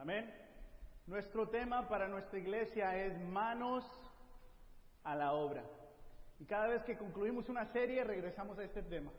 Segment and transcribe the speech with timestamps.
[0.00, 0.32] Amén.
[1.06, 3.84] Nuestro tema para nuestra iglesia es manos
[5.04, 5.62] a la obra.
[6.38, 9.10] Y cada vez que concluimos una serie regresamos a este tema.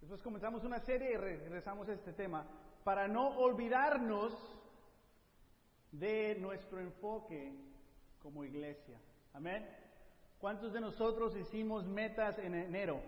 [0.00, 2.46] Después comenzamos una serie y regresamos a este tema
[2.84, 4.32] para no olvidarnos
[5.90, 7.52] de nuestro enfoque
[8.22, 9.00] como iglesia.
[9.34, 9.68] Amén.
[10.38, 13.00] ¿Cuántos de nosotros hicimos metas en enero?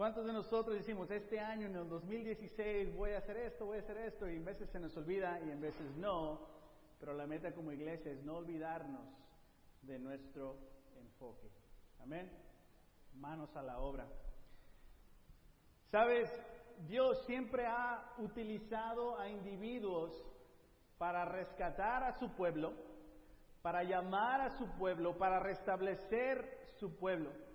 [0.00, 3.80] ¿Cuántos de nosotros decimos, este año, en el 2016, voy a hacer esto, voy a
[3.80, 6.40] hacer esto, y en veces se nos olvida y en veces no,
[6.98, 9.06] pero la meta como iglesia es no olvidarnos
[9.82, 10.56] de nuestro
[10.96, 11.50] enfoque.
[12.02, 12.32] Amén.
[13.12, 14.06] Manos a la obra.
[15.90, 16.30] Sabes,
[16.88, 20.14] Dios siempre ha utilizado a individuos
[20.96, 22.72] para rescatar a su pueblo,
[23.60, 27.49] para llamar a su pueblo, para restablecer su pueblo.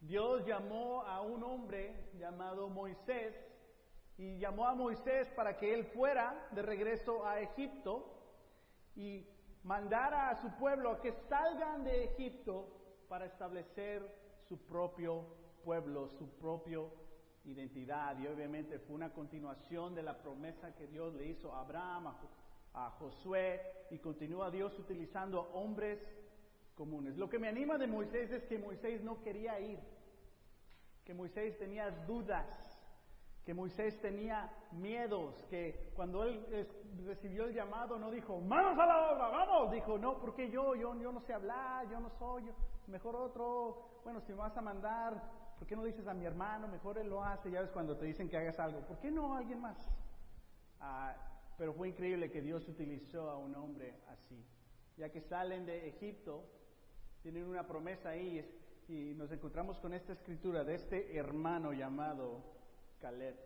[0.00, 3.34] Dios llamó a un hombre llamado Moisés
[4.16, 8.16] y llamó a Moisés para que él fuera de regreso a Egipto
[8.96, 9.26] y
[9.62, 12.68] mandara a su pueblo a que salgan de Egipto
[13.08, 14.02] para establecer
[14.48, 15.24] su propio
[15.64, 16.90] pueblo, su propio
[17.44, 18.18] identidad.
[18.18, 22.14] Y obviamente fue una continuación de la promesa que Dios le hizo a Abraham,
[22.72, 25.98] a, Josué, y continúa Dios utilizando hombres
[26.80, 27.14] comunes.
[27.18, 29.78] Lo que me anima de Moisés es que Moisés no quería ir,
[31.04, 32.48] que Moisés tenía dudas,
[33.44, 36.66] que Moisés tenía miedos, que cuando él
[37.04, 40.98] recibió el llamado no dijo, manos a la obra, vamos, dijo, no, porque yo, yo,
[40.98, 42.52] yo no sé hablar, yo no soy, yo,
[42.86, 45.22] mejor otro, bueno, si me vas a mandar,
[45.58, 46.66] ¿por qué no dices a mi hermano?
[46.66, 49.36] Mejor él lo hace, ya ves cuando te dicen que hagas algo, ¿por qué no
[49.36, 49.76] alguien más?
[50.80, 51.14] Ah,
[51.58, 54.42] pero fue increíble que Dios utilizó a un hombre así.
[54.96, 56.42] Ya que salen de Egipto,
[57.22, 58.44] tienen una promesa ahí
[58.88, 62.42] y nos encontramos con esta escritura de este hermano llamado
[63.00, 63.36] Caleb.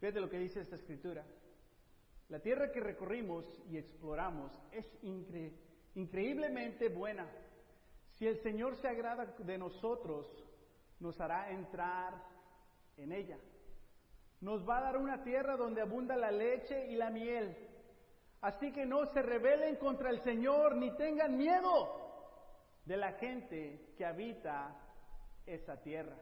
[0.00, 1.24] Fíjate lo que dice esta escritura.
[2.28, 4.86] La tierra que recorrimos y exploramos es
[5.94, 7.26] increíblemente buena.
[8.18, 10.26] Si el Señor se agrada de nosotros,
[11.00, 12.14] nos hará entrar
[12.96, 13.38] en ella.
[14.40, 17.56] Nos va a dar una tierra donde abunda la leche y la miel.
[18.42, 22.03] Así que no se rebelen contra el Señor ni tengan miedo
[22.84, 24.76] de la gente que habita
[25.46, 26.16] esa tierra.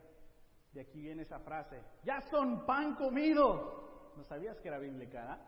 [0.73, 4.12] De aquí viene esa frase, ya son pan comido.
[4.17, 5.33] ¿No sabías que era bíblica?
[5.33, 5.39] ¿ah?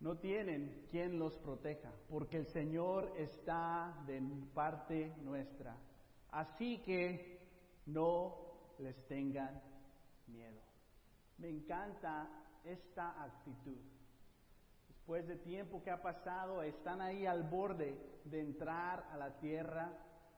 [0.00, 4.20] No tienen quien los proteja, porque el Señor está de
[4.54, 5.76] parte nuestra.
[6.30, 7.38] Así que
[7.86, 8.36] no
[8.78, 9.60] les tengan
[10.26, 10.60] miedo.
[11.38, 12.28] Me encanta
[12.64, 13.78] esta actitud.
[15.08, 19.90] Después de tiempo que ha pasado, están ahí al borde de entrar a la tierra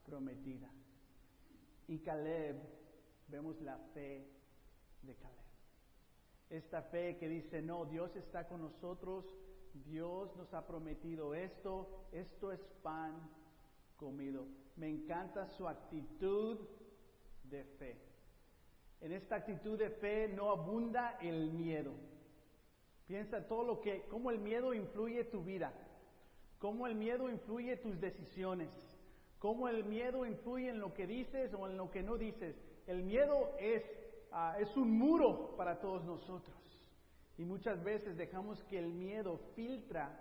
[0.07, 0.71] prometida.
[1.89, 2.55] Y Caleb,
[3.27, 4.29] vemos la fe
[5.03, 5.45] de Caleb.
[6.51, 9.25] Esta fe que dice, no, Dios está con nosotros,
[9.75, 13.29] Dios nos ha prometido esto, esto es pan
[13.97, 14.47] comido.
[14.77, 16.61] Me encanta su actitud
[17.43, 17.97] de fe.
[19.01, 21.93] En esta actitud de fe no abunda el miedo.
[23.11, 25.73] Piensa todo lo que, cómo el miedo influye tu vida,
[26.61, 28.71] cómo el miedo influye tus decisiones,
[29.41, 32.55] cómo el miedo influye en lo que dices o en lo que no dices.
[32.87, 33.83] El miedo es,
[34.31, 36.57] ah, es un muro para todos nosotros.
[37.37, 40.17] Y muchas veces dejamos que el miedo filtra,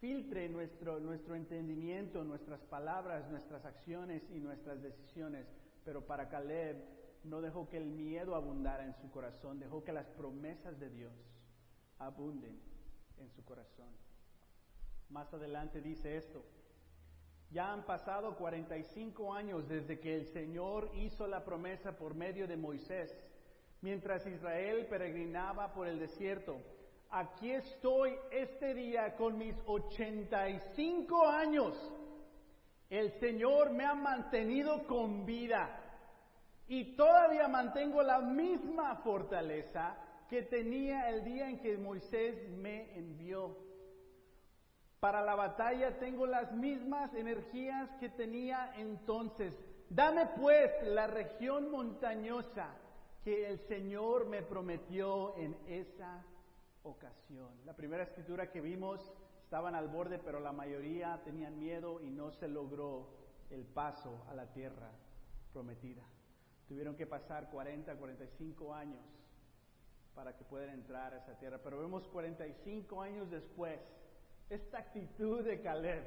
[0.00, 5.46] filtre nuestro, nuestro entendimiento, nuestras palabras, nuestras acciones y nuestras decisiones.
[5.84, 6.76] Pero para Caleb
[7.22, 11.12] no dejó que el miedo abundara en su corazón, dejó que las promesas de Dios
[11.98, 12.60] abunden
[13.18, 13.88] en su corazón.
[15.08, 16.42] Más adelante dice esto,
[17.50, 22.56] ya han pasado 45 años desde que el Señor hizo la promesa por medio de
[22.56, 23.16] Moisés,
[23.82, 26.60] mientras Israel peregrinaba por el desierto.
[27.10, 31.92] Aquí estoy este día con mis 85 años.
[32.90, 35.80] El Señor me ha mantenido con vida
[36.66, 39.96] y todavía mantengo la misma fortaleza
[40.28, 43.56] que tenía el día en que Moisés me envió.
[45.00, 49.54] Para la batalla tengo las mismas energías que tenía entonces.
[49.88, 52.74] Dame pues la región montañosa
[53.22, 56.24] que el Señor me prometió en esa
[56.82, 57.50] ocasión.
[57.64, 59.00] La primera escritura que vimos
[59.44, 63.08] estaban al borde, pero la mayoría tenían miedo y no se logró
[63.50, 64.90] el paso a la tierra
[65.52, 66.02] prometida.
[66.66, 69.00] Tuvieron que pasar 40, 45 años
[70.16, 71.60] para que puedan entrar a esa tierra.
[71.62, 73.78] Pero vemos 45 años después
[74.48, 76.02] esta actitud de Caleb.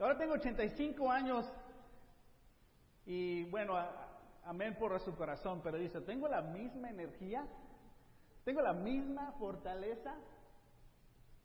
[0.00, 1.46] Ahora tengo 85 años
[3.04, 3.76] y bueno,
[4.44, 7.46] amén por su corazón, pero dice, tengo la misma energía,
[8.44, 10.16] tengo la misma fortaleza.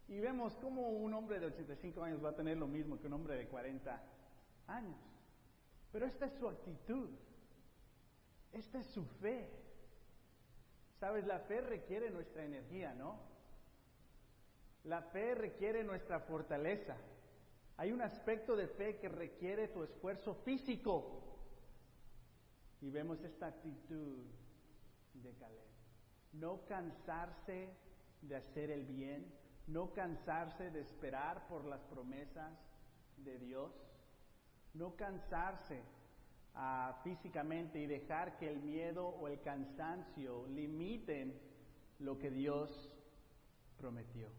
[0.08, 3.14] Y vemos cómo un hombre de 85 años va a tener lo mismo que un
[3.14, 4.02] hombre de 40
[4.68, 5.00] años.
[5.92, 7.10] Pero esta es su actitud.
[8.54, 9.65] Esta es su fe.
[11.06, 13.20] Sabes, la fe requiere nuestra energía, ¿no?
[14.86, 16.96] La fe requiere nuestra fortaleza.
[17.78, 21.22] Hay un aspecto de fe que requiere tu esfuerzo físico.
[22.82, 24.18] Y vemos esta actitud
[25.14, 25.68] de Caleb.
[26.34, 27.70] No cansarse
[28.24, 29.32] de hacer el bien,
[29.68, 32.52] no cansarse de esperar por las promesas
[33.18, 33.72] de Dios,
[34.74, 35.84] no cansarse
[36.56, 41.40] ah, físicamente y dejar que el miedo o el cansancio limiten
[42.00, 42.92] lo que Dios
[43.78, 44.30] prometió.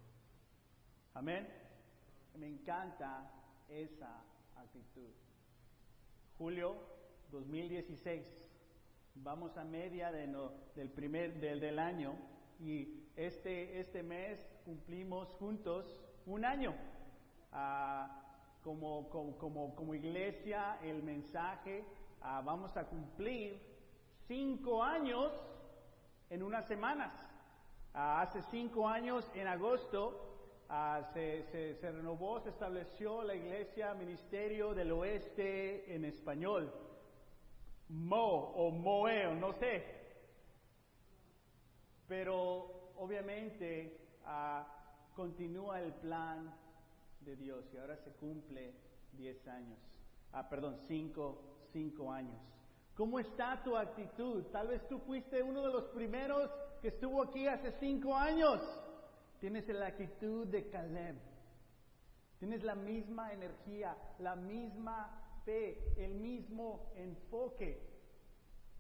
[1.15, 1.49] Amén.
[2.39, 3.31] Me encanta
[3.69, 4.23] esa
[4.57, 5.11] actitud.
[6.39, 6.77] Julio
[7.31, 8.27] 2016,
[9.15, 10.27] vamos a media de
[10.75, 12.15] del primer del, año
[12.61, 16.75] y este, este mes cumplimos juntos un año.
[17.53, 18.23] Ah,
[18.63, 21.85] como, como, como, iglesia, el mensaje,
[22.23, 23.61] ah, vamos a cumplir
[24.27, 25.33] cinco años
[26.31, 27.13] en unas semanas.
[27.95, 30.23] Ah, hace cinco años, en agosto,
[31.13, 36.73] se, se, renovó, se estableció la iglesia Ministerio del Oeste en español.
[37.89, 39.85] Mo o Moeo, no sé,
[42.09, 44.67] pero obviamente ah,
[45.15, 46.53] continúa el plan
[47.21, 48.75] de Dios y ahora se cumple
[49.13, 49.79] 10 años.
[50.33, 52.41] Ah, perdón, 5 cinco, años.
[52.95, 54.45] ¿Cómo está tu actitud?
[54.53, 58.61] Tal vez tú fuiste uno de los primeros que estuvo aquí hace cinco años.
[59.39, 61.17] Tienes la actitud de Caleb.
[62.39, 67.81] Tienes la misma energía, la misma fe, el mismo enfoque.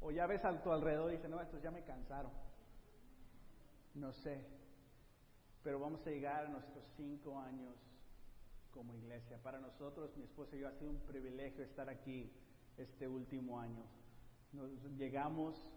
[0.00, 2.32] O ya ves a tu alrededor y dices, no, estos ya me cansaron.
[3.94, 4.44] No sé,
[5.62, 7.74] pero vamos a llegar a nuestros cinco años
[8.70, 9.38] como iglesia.
[9.42, 12.30] Para nosotros, mi esposa y yo, ha sido un privilegio estar aquí
[12.78, 13.84] este último año.
[14.52, 15.68] Nos llegamos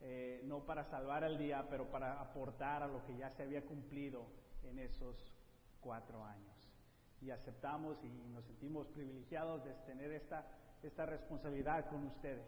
[0.00, 3.64] eh, no para salvar el día, pero para aportar a lo que ya se había
[3.64, 4.26] cumplido
[4.64, 5.32] en esos
[5.80, 6.54] cuatro años.
[7.22, 10.46] Y aceptamos y nos sentimos privilegiados de tener esta,
[10.82, 12.46] esta responsabilidad con ustedes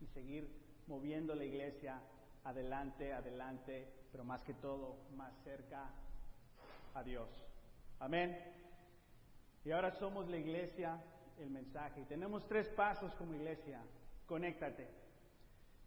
[0.00, 0.48] y seguir
[0.86, 2.00] moviendo la iglesia
[2.44, 5.90] adelante, adelante pero más que todo, más cerca
[6.94, 7.28] a Dios.
[7.98, 8.38] Amén.
[9.64, 11.02] Y ahora somos la iglesia,
[11.42, 12.04] el mensaje.
[12.06, 13.80] Tenemos tres pasos como iglesia.
[14.26, 14.88] Conéctate.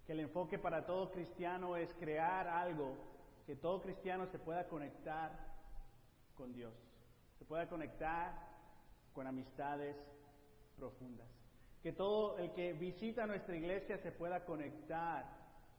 [0.05, 2.95] Que el enfoque para todo cristiano es crear algo
[3.45, 5.31] que todo cristiano se pueda conectar
[6.35, 6.73] con Dios.
[7.37, 8.33] Se pueda conectar
[9.13, 9.95] con amistades
[10.75, 11.27] profundas.
[11.81, 15.25] Que todo el que visita nuestra iglesia se pueda conectar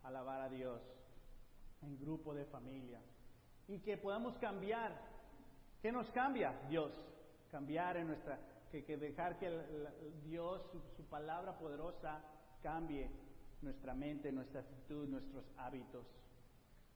[0.03, 0.81] a alabar a Dios
[1.83, 3.01] en grupo de familia.
[3.69, 4.93] Y que podamos cambiar.
[5.83, 6.55] ¿Qué nos cambia?
[6.69, 6.93] Dios.
[7.51, 8.39] Cambiar en nuestra,
[8.85, 9.49] que, dejar que
[10.25, 10.63] Dios,
[10.97, 12.23] su, palabra poderosa,
[12.63, 13.11] cambie
[13.63, 16.07] nuestra mente, nuestra actitud, nuestros hábitos.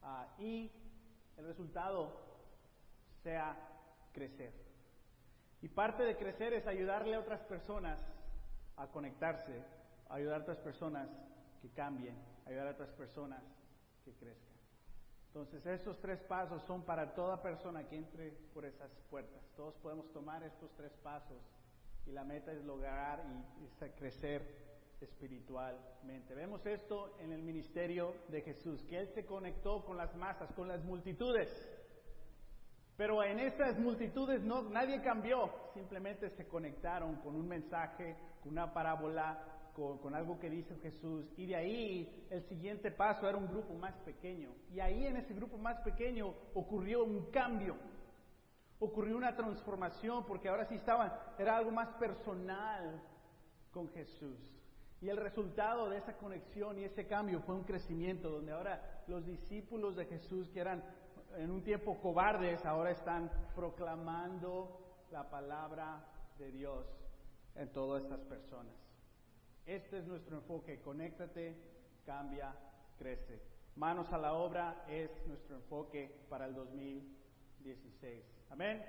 [0.02, 0.70] Ah, y
[1.36, 2.12] el resultado
[3.22, 3.56] sea
[4.12, 4.52] crecer.
[5.62, 8.00] Y parte de crecer es ayudarle a otras personas
[8.76, 9.62] a conectarse,
[10.08, 11.08] ayudar a otras personas
[11.60, 12.16] que cambien,
[12.46, 13.42] ayudar a otras personas
[14.04, 14.50] que crezcan.
[15.28, 19.40] Entonces, estos tres pasos son para toda persona que entre por esas puertas.
[19.54, 21.38] Todos podemos tomar estos tres pasos
[22.10, 23.22] y la meta es lograr
[23.60, 24.42] y, crecer
[25.00, 26.34] espiritualmente.
[26.34, 30.66] Vemos esto en el ministerio de Jesús, que Él se conectó con las masas, con
[30.66, 31.48] las multitudes.
[32.96, 38.74] Pero en esas multitudes no, nadie cambió, simplemente se conectaron con un mensaje, con una
[38.74, 41.32] parábola, con, algo que dice Jesús.
[41.36, 44.50] Y de ahí el siguiente paso era un grupo más pequeño.
[44.74, 47.76] Y ahí en ese grupo más pequeño ocurrió un cambio.
[48.80, 53.00] Ocurrió una transformación porque ahora sí estaban, era algo más personal
[53.70, 54.38] con Jesús.
[55.00, 59.24] Y el resultado de esa conexión y ese cambio fue un crecimiento donde ahora los
[59.24, 60.82] discípulos de Jesús, que eran
[61.36, 66.04] en un tiempo cobardes, ahora están proclamando la palabra
[66.38, 66.86] de Dios
[67.54, 68.74] en todas estas personas.
[69.66, 70.80] Este es nuestro enfoque.
[70.80, 71.56] Conéctate,
[72.04, 72.54] cambia,
[72.98, 73.40] crece.
[73.76, 78.39] Manos a la obra es nuestro enfoque para el 2016.
[78.50, 78.84] Amén.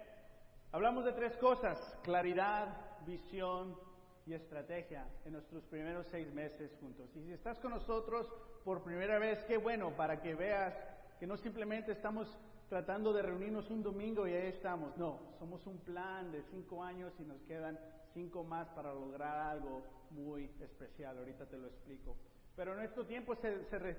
[0.71, 2.67] Hablamos de tres cosas, claridad,
[3.05, 3.77] visión
[4.25, 7.09] y estrategia en nuestros primeros seis meses juntos.
[7.15, 8.27] Y si estás con nosotros
[8.63, 10.73] por primera vez, qué bueno para que veas
[11.19, 12.27] que no simplemente estamos
[12.69, 14.97] tratando de reunirnos un domingo y ahí estamos.
[14.97, 17.79] No, somos un plan de cinco años y nos quedan
[18.13, 21.17] cinco más para lograr algo muy especial.
[21.19, 22.15] Ahorita te lo explico.
[22.55, 23.95] Pero nuestro tiempo se, se,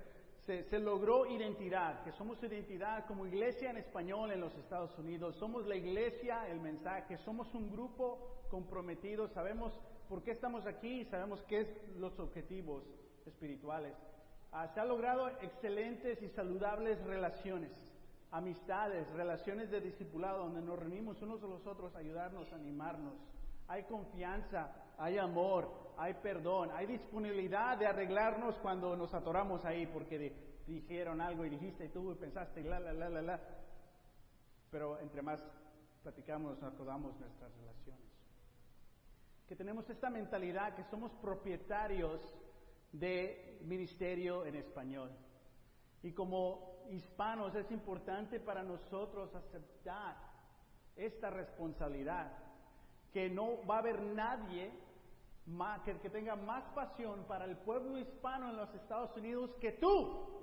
[0.81, 5.37] logró identidad, que somos identidad como iglesia en español en los Estados Unidos.
[5.37, 8.19] Somos la iglesia, el mensaje, somos un grupo
[8.51, 9.73] comprometido, sabemos
[10.09, 12.83] por qué estamos aquí, sabemos qué es los objetivos
[13.25, 13.95] espirituales.
[14.51, 17.71] Ah, se han logrado excelentes y saludables relaciones,
[18.31, 23.15] amistades, relaciones de discipulado, donde nos reunimos unos a los otros a ayudarnos, a animarnos.
[23.69, 30.33] Hay confianza, hay amor, hay perdón, hay disponibilidad de arreglarnos cuando nos atoramos ahí porque
[30.67, 33.41] dijeron algo y dijiste y tú pensaste y la, la, la, la, la.
[34.71, 35.43] Pero entre más
[36.03, 38.03] platicamos, nos acordamos nuestras relaciones.
[39.47, 42.21] Que tenemos esta mentalidad que somos propietarios
[42.93, 45.11] de ministerio en español.
[46.03, 50.17] Y como hispanos es importante para nosotros aceptar
[50.97, 52.33] esta responsabilidad,
[53.13, 54.71] que no va a haber nadie
[55.85, 60.43] que, que tenga más pasión para el pueblo hispano en los Estados Unidos que tú.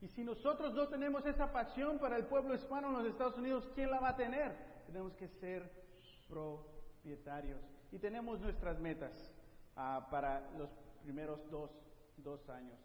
[0.00, 3.68] Y si nosotros no tenemos esa pasión para el pueblo hispano en los Estados Unidos,
[3.74, 4.54] ¿quién la va a tener?
[4.86, 5.70] Tenemos que ser
[6.28, 7.60] propietarios.
[7.90, 9.12] Y tenemos nuestras metas
[9.76, 10.70] ah, para los
[11.02, 11.70] primeros dos,
[12.18, 12.78] dos años.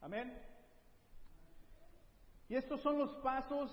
[0.00, 0.40] Amén.
[2.48, 3.70] Y estos son los pasos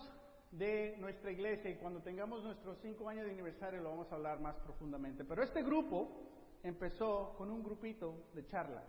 [0.52, 4.40] de nuestra iglesia y cuando tengamos nuestros cinco años de aniversario lo vamos a hablar
[4.40, 5.24] más profundamente.
[5.24, 6.28] Pero este grupo
[6.64, 8.84] empezó con un grupito de charla.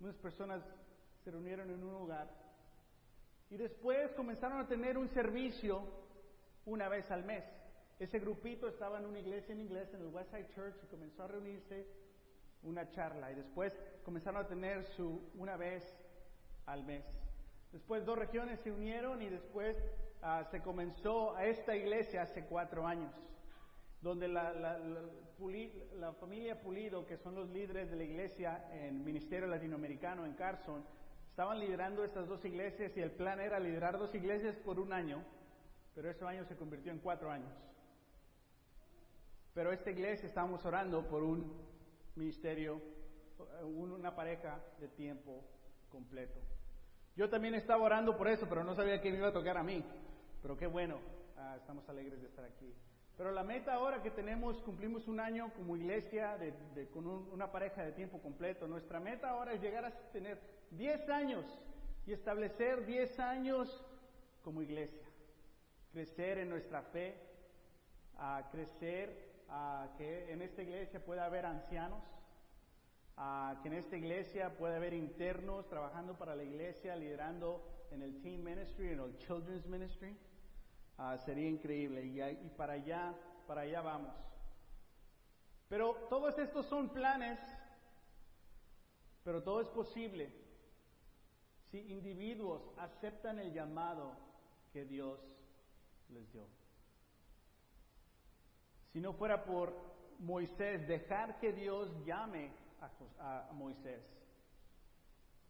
[0.00, 0.62] Unas personas
[1.22, 2.28] se reunieron en un lugar
[3.50, 5.82] y después comenzaron a tener un servicio
[6.66, 7.44] una vez al mes.
[7.98, 11.28] Ese grupito estaba en una iglesia en inglés, en el Westside Church, y comenzó a
[11.28, 11.86] reunirse
[12.62, 13.30] una charla.
[13.30, 13.72] Y después
[14.04, 15.84] comenzaron a tener su una vez
[16.66, 17.04] al mes.
[17.70, 19.76] Después dos regiones se unieron y después
[20.22, 23.12] ah, se comenzó a esta iglesia hace cuatro años
[24.04, 30.26] donde la, la, familia Pulido, que son los líderes de la iglesia en Ministerio Latinoamericano
[30.26, 30.84] en Carson,
[31.30, 35.24] estaban liderando estas dos iglesias y el plan era liderar dos iglesias por un año,
[35.94, 37.50] pero ese año se convirtió en cuatro años.
[39.54, 41.50] Pero esta iglesia estábamos orando por un
[42.14, 42.82] ministerio,
[43.62, 45.42] una pareja de tiempo
[45.88, 46.40] completo.
[47.16, 49.62] Yo también estaba orando por eso, pero no sabía que me iba a tocar a
[49.62, 49.82] mí.
[50.42, 50.98] Pero qué bueno,
[51.38, 52.74] ah, estamos alegres de estar aquí.
[53.16, 57.84] Pero la meta ahora que tenemos, cumplimos un año como iglesia de, con una pareja
[57.84, 58.66] de tiempo completo.
[58.66, 60.40] Nuestra meta ahora es llegar a tener
[60.72, 61.46] 10 años
[62.06, 63.84] y establecer 10 años
[64.42, 65.06] como iglesia.
[65.92, 67.14] Crecer en nuestra fe,
[68.18, 72.02] a crecer, a que en esta iglesia pueda haber ancianos,
[73.16, 78.20] a que en esta iglesia pueda haber internos trabajando para la iglesia, liderando en el
[78.22, 80.16] team ministry, en el children's ministry.
[80.96, 83.14] Ah, sería increíble y, para allá,
[83.46, 84.14] para allá vamos.
[85.68, 87.38] Pero todos estos son planes,
[89.24, 90.32] pero todo es posible
[91.70, 94.12] si individuos aceptan el llamado
[94.72, 95.18] que Dios
[96.10, 96.46] les dio.
[98.92, 99.74] Si no fuera por
[100.20, 102.52] Moisés, dejar que Dios llame
[103.18, 104.04] a, a Moisés,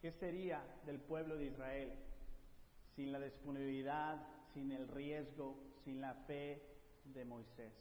[0.00, 1.92] ¿qué sería del pueblo de Israel
[2.96, 6.62] sin la disponibilidad sin el riesgo, sin la fe
[7.04, 7.74] de Moisés.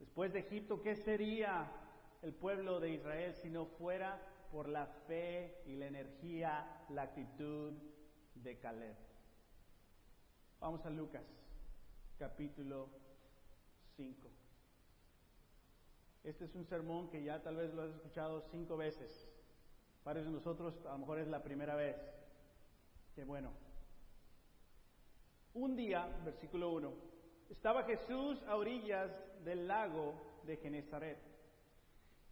[0.00, 1.70] Después de Egipto, ¿qué sería
[2.22, 4.20] el pueblo de Israel si no fuera
[4.50, 7.72] por la fe y la energía, la actitud
[8.34, 8.96] de Caleb?
[10.60, 11.24] Vamos a Lucas,
[12.18, 12.88] capítulo
[13.96, 14.28] 5.
[16.24, 19.30] Este es un sermón que ya tal vez lo has escuchado cinco veces.
[20.02, 21.96] Para nosotros a lo mejor es la primera vez.
[23.14, 23.63] Qué bueno.
[25.54, 26.92] Un día, versículo 1,
[27.48, 29.08] estaba Jesús a orillas
[29.44, 31.18] del lago de Genezaret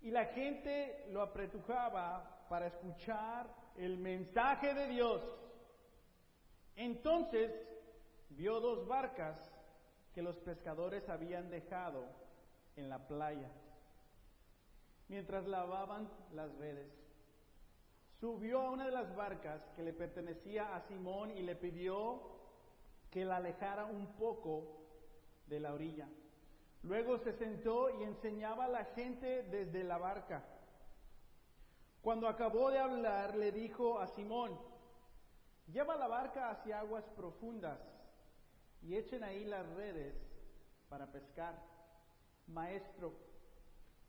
[0.01, 5.23] y la gente lo apretujaba para escuchar el mensaje de Dios.
[6.75, 7.53] Entonces
[8.31, 9.39] vio dos barcas
[10.13, 12.05] que los pescadores habían dejado
[12.75, 13.53] en la playa
[15.07, 16.91] mientras lavaban las redes.
[18.19, 22.42] Subió a una de las barcas que le pertenecía a Simón y le pidió
[23.13, 24.65] que la alejara un poco
[25.47, 26.09] de la orilla.
[26.83, 30.43] Luego se sentó y enseñaba a la gente desde la barca.
[32.01, 34.59] Cuando acabó de hablar, le dijo a Simón,
[35.69, 37.79] lleva la barca hacia aguas profundas
[38.81, 40.17] y echen ahí las redes
[40.89, 41.63] para pescar.
[42.47, 43.13] Maestro,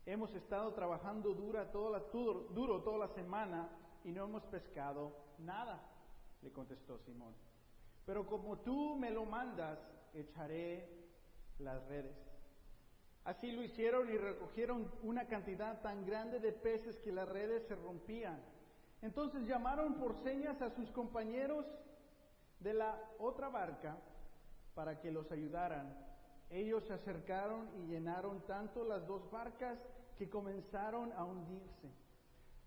[0.06, 3.68] hemos estado trabajando dura toda la, duro toda la semana
[4.02, 5.80] y no hemos pescado nada,
[6.42, 7.34] le contestó Simón.
[8.06, 9.78] Pero como tú me lo mandas,
[10.12, 10.88] echaré
[11.58, 12.16] las redes.
[13.24, 17.74] Así lo hicieron y recogieron una cantidad tan grande de peces que las redes se
[17.74, 18.38] rompían.
[19.00, 21.64] Entonces llamaron por señas a sus compañeros
[22.60, 23.96] de la otra barca
[24.74, 25.96] para que los ayudaran.
[26.50, 29.78] Ellos se acercaron y llenaron tanto las dos barcas
[30.18, 31.90] que comenzaron a hundirse.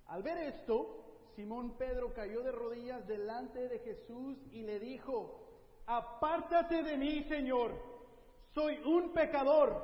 [0.07, 1.06] Al ver esto,
[1.37, 5.39] Simón Pedro cayó de rodillas delante de Jesús y le dijo,
[5.85, 7.73] apártate de mí, Señor,
[8.55, 9.79] soy un pecador.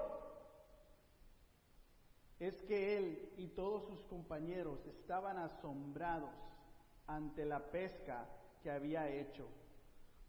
[2.40, 6.34] Es que él y todos sus compañeros estaban asombrados
[7.06, 8.28] ante la pesca
[8.64, 9.48] que había hecho,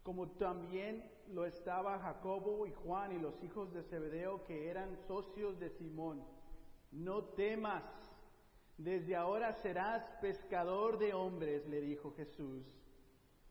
[0.03, 5.59] como también lo estaba Jacobo y Juan y los hijos de Zebedeo que eran socios
[5.59, 6.23] de Simón.
[6.91, 7.83] No temas,
[8.77, 12.63] desde ahora serás pescador de hombres, le dijo Jesús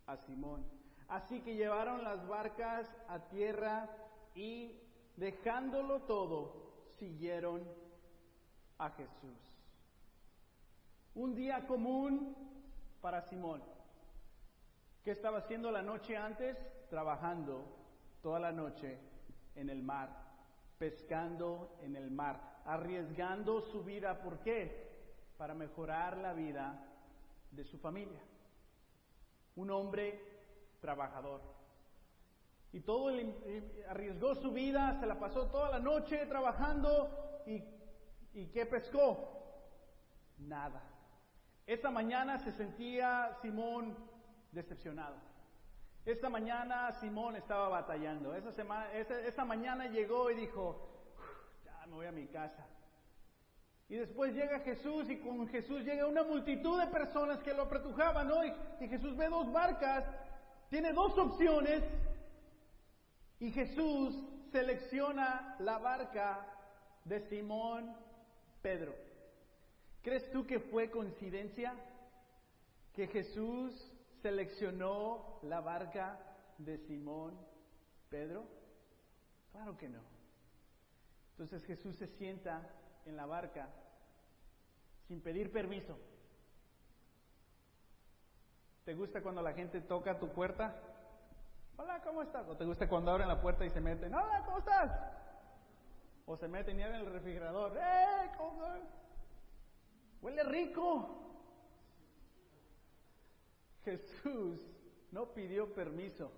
[0.06, 0.64] a Simón.
[1.08, 3.90] Así que llevaron las barcas a tierra
[4.34, 4.80] y
[5.16, 7.62] dejándolo todo, siguieron
[8.78, 9.54] a Jesús.
[11.14, 12.36] Un día común
[13.00, 13.62] para Simón.
[15.04, 16.56] ¿Qué estaba haciendo la noche antes?
[16.88, 17.64] Trabajando
[18.22, 18.98] toda la noche
[19.54, 20.10] en el mar,
[20.78, 24.20] pescando en el mar, arriesgando su vida.
[24.22, 24.93] ¿Por qué?
[25.36, 26.84] Para mejorar la vida
[27.50, 28.20] de su familia.
[29.56, 30.20] Un hombre
[30.80, 31.40] trabajador.
[32.72, 33.32] Y todo el,
[33.88, 39.30] arriesgó su vida, se la pasó toda la noche trabajando y, ¿qué pescó?
[40.38, 40.82] Nada.
[41.66, 43.96] Esta mañana se sentía Simón
[44.50, 45.14] decepcionado.
[46.04, 48.34] Esta mañana Simón estaba batallando.
[48.34, 50.88] Esa, mañana llegó y dijo,
[51.64, 52.66] ya me voy a mi casa.
[53.94, 58.26] Y después llega Jesús y con Jesús llega una multitud de personas que lo apretujaban,
[58.26, 58.44] ¿no?
[58.44, 60.04] y Jesús ve dos barcas
[60.68, 61.80] tiene dos opciones
[63.38, 64.16] y Jesús
[64.50, 66.44] selecciona la barca
[67.04, 67.94] de Simón
[68.62, 68.96] Pedro.
[70.02, 71.72] ¿Crees tú que fue coincidencia
[72.94, 76.18] que Jesús seleccionó la barca
[76.58, 77.38] de Simón
[78.08, 78.44] Pedro?
[79.52, 80.00] Claro que no.
[81.30, 82.68] Entonces Jesús se sienta
[83.06, 83.68] en la barca
[85.06, 85.96] sin pedir permiso.
[88.84, 90.74] ¿Te gusta cuando la gente toca tu puerta?
[91.76, 92.46] Hola, ¿cómo estás?
[92.48, 94.14] ¿O te gusta cuando abren la puerta y se meten?
[94.14, 94.92] Hola, ¿cómo estás?
[96.26, 97.76] O se meten y abren el refrigerador.
[97.76, 98.30] ¡Eh!
[98.36, 98.62] ¿Cómo
[100.22, 101.20] Huele rico.
[103.84, 104.60] Jesús
[105.10, 106.30] no pidió permiso.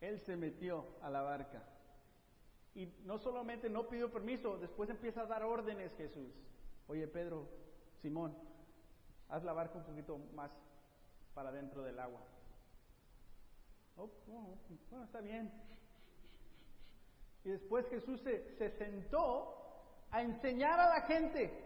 [0.00, 1.62] Él se metió a la barca.
[2.74, 6.30] Y no solamente no pidió permiso, después empieza a dar órdenes Jesús.
[6.88, 7.48] Oye, Pedro,
[8.00, 8.36] Simón,
[9.28, 10.50] haz la barca un poquito más
[11.34, 12.20] para dentro del agua.
[13.96, 14.58] Oh, oh,
[14.90, 15.50] bueno, está bien.
[17.44, 19.54] Y después Jesús se, se sentó
[20.10, 21.64] a enseñar a la gente.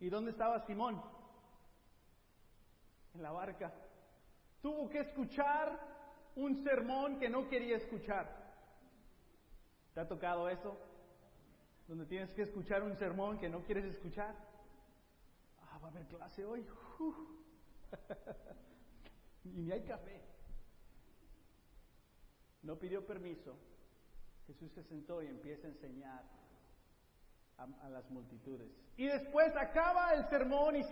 [0.00, 1.02] ¿Y dónde estaba Simón?
[3.14, 3.72] En la barca.
[4.60, 5.78] Tuvo que escuchar
[6.36, 8.44] un sermón que no quería escuchar.
[9.94, 10.76] ¿Te ha tocado eso?
[11.86, 14.34] Donde tienes que escuchar un sermón que no quieres escuchar.
[15.60, 16.64] Ah, va a haber clase hoy.
[19.44, 20.20] y ni hay café.
[22.62, 23.56] No pidió permiso.
[24.46, 26.24] Jesús se sentó y empieza a enseñar
[27.58, 28.70] a, las multitudes.
[28.96, 30.82] Y después acaba el sermón y,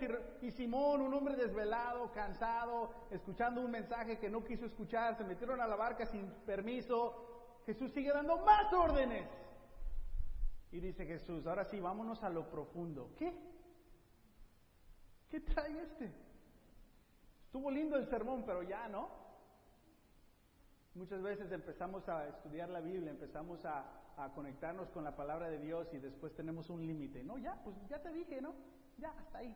[0.41, 5.61] y, Simón, un hombre desvelado, cansado, escuchando un mensaje que no quiso escuchar, se metieron
[5.61, 7.61] a la barca sin permiso.
[7.65, 9.27] Jesús sigue dando más órdenes.
[10.73, 13.13] Y dice Jesús, ahora sí, vámonos a lo profundo.
[13.15, 13.31] ¿Qué?
[15.29, 16.11] ¿Qué trae este?
[17.45, 19.07] Estuvo lindo el sermón, pero ya no.
[20.95, 23.99] Muchas veces empezamos a estudiar la Biblia, empezamos a,
[24.33, 27.23] conectarnos con la palabra de Dios y después tenemos un límite.
[27.23, 28.55] No, ya, pues ya te dije, ¿no?
[28.97, 29.55] Ya, hasta ahí.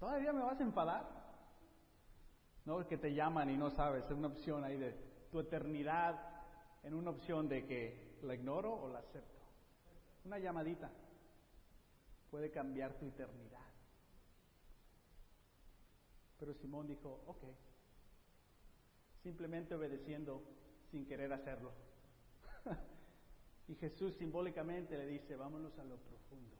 [0.00, 1.08] ¿Todavía me vas a enfadar?
[2.64, 4.92] No, es que te llaman y no sabes, es una opción ahí de
[5.30, 6.20] tu eternidad,
[6.82, 9.42] en una opción de que la ignoro o la acepto.
[10.24, 10.90] Una llamadita
[12.30, 13.60] puede cambiar tu eternidad.
[16.38, 17.44] Pero Simón dijo, ok,
[19.22, 20.42] simplemente obedeciendo
[20.90, 21.72] sin querer hacerlo.
[23.68, 26.56] y Jesús simbólicamente le dice, vámonos a lo profundo.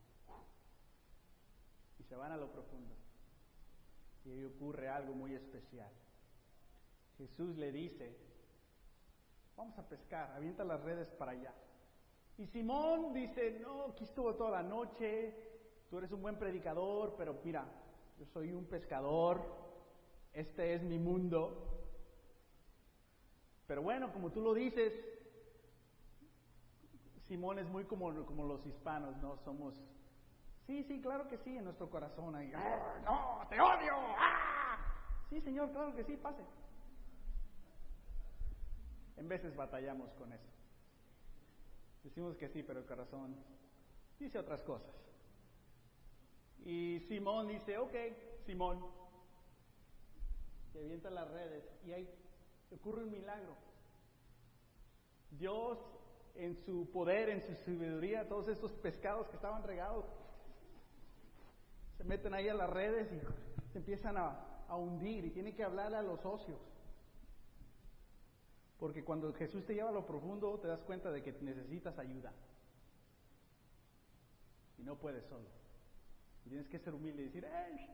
[1.98, 2.94] Y se van a lo profundo.
[4.24, 5.90] Y ahí ocurre algo muy especial.
[7.18, 8.16] Jesús le dice,
[9.56, 11.52] vamos a pescar, avienta las redes para allá.
[12.38, 15.34] Y Simón dice, no, aquí estuvo toda la noche,
[15.90, 17.64] tú eres un buen predicador, pero mira,
[18.18, 19.40] yo soy un pescador,
[20.32, 21.68] este es mi mundo.
[23.66, 24.92] Pero bueno, como tú lo dices,
[27.28, 29.36] Simón es muy como, como los hispanos, ¿no?
[29.44, 29.74] Somos,
[30.66, 32.52] Sí, sí, claro que sí, en nuestro corazón ahí.
[32.54, 33.94] ¡Ah, no, te odio.
[34.18, 34.78] ¡Ah!
[35.28, 36.42] Sí, Señor, claro que sí, pase.
[39.16, 40.48] En veces batallamos con eso.
[42.02, 43.36] Decimos que sí, pero el corazón
[44.18, 44.94] dice otras cosas.
[46.64, 47.94] Y Simón dice, ok,
[48.46, 48.84] Simón,
[50.72, 52.08] se avienta las redes y ahí
[52.70, 53.56] ocurre un milagro.
[55.30, 55.78] Dios,
[56.34, 60.06] en su poder, en su sabiduría, todos estos pescados que estaban regados,
[61.96, 65.98] se meten ahí a las redes y se empiezan a, hundir y tiene que hablarle
[65.98, 66.58] a los ocios.
[68.82, 72.32] Porque cuando Jesús te lleva a lo profundo, te das cuenta de que necesitas ayuda.
[74.76, 75.48] Y no puedes solo.
[76.44, 77.86] Y tienes que ser humilde y decir, ¡Ey!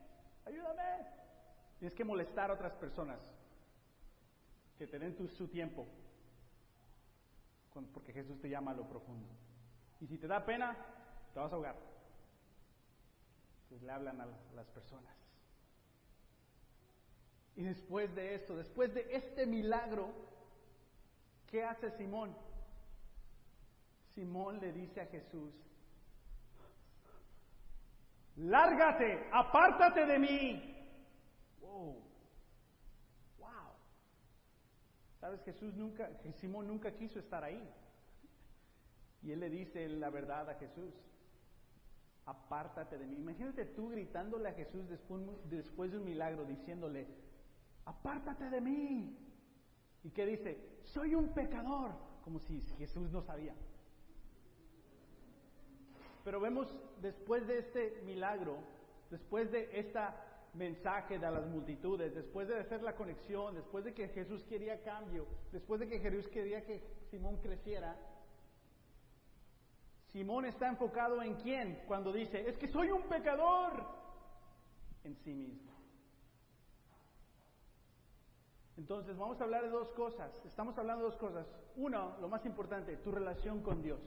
[0.46, 1.06] ¡Ayúdame!
[1.78, 3.20] Tienes que molestar a otras personas
[4.78, 5.86] que te den tu, su tiempo.
[7.92, 9.28] Porque Jesús te llama a lo profundo.
[10.00, 10.74] Y si te da pena,
[11.34, 11.76] te vas a ahogar.
[13.64, 15.14] Entonces le hablan a las personas.
[17.56, 20.37] Y después de esto, después de este milagro,
[21.50, 22.34] ¿qué hace Simón?
[24.14, 25.52] Simón le dice a Jesús,
[28.36, 30.76] lárgate, apártate de mí.
[31.60, 32.02] Wow.
[33.38, 33.48] Wow.
[35.20, 37.62] Sabes, Jesús nunca, Simón nunca quiso estar ahí.
[39.22, 40.94] Y él le dice la verdad a Jesús.
[42.26, 43.16] Apártate de mí.
[43.16, 47.06] Imagínate tú gritándole a Jesús después, después de un milagro, diciéndole,
[47.84, 49.27] apártate de mí.
[50.04, 50.58] ¿Y qué dice?
[50.84, 51.92] Soy un pecador.
[52.22, 53.54] Como si Jesús no sabía.
[56.24, 56.68] Pero vemos
[57.00, 58.58] después de este milagro,
[59.10, 60.00] después de este
[60.52, 65.26] mensaje de las multitudes, después de hacer la conexión, después de que Jesús quería cambio,
[65.52, 67.96] después de que Jesús quería que Simón creciera,
[70.12, 73.86] Simón está enfocado en quién cuando dice, es que soy un pecador
[75.04, 75.67] en sí mismo.
[78.78, 81.44] Entonces vamos a hablar de dos cosas, estamos hablando de dos cosas.
[81.74, 84.00] Uno, lo más importante, tu relación con Dios.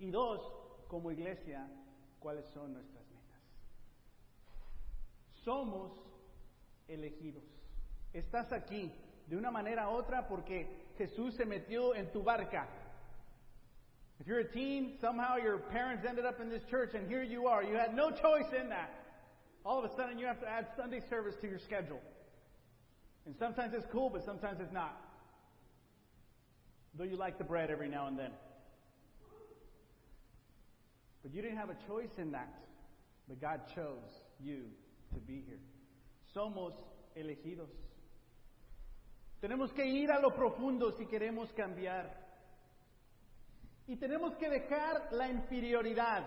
[0.00, 0.40] Y dos,
[0.88, 1.70] como iglesia
[2.18, 3.40] cuáles son nuestras metas.
[5.44, 5.92] Somos
[6.88, 7.44] elegidos.
[8.12, 8.92] Estás aquí
[9.28, 12.66] de una manera u otra porque Jesús se metió en tu barca.
[14.18, 17.46] If you're a teen, somehow your parents ended up in this church and here you
[17.46, 17.62] are.
[17.62, 18.90] You had no choice in that.
[19.64, 22.00] All of a sudden you have to add Sunday service to your schedule.
[23.28, 24.96] And sometimes it's cool, but sometimes it's not.
[26.96, 28.30] Though you like the bread every now and then.
[31.22, 32.54] But you didn't have a choice in that.
[33.28, 34.08] But God chose
[34.40, 34.62] you
[35.12, 35.60] to be here.
[36.34, 36.72] Somos
[37.14, 37.68] elegidos.
[39.42, 42.06] Tenemos que ir a lo profundo si queremos cambiar.
[43.86, 46.24] Y tenemos que dejar la inferioridad.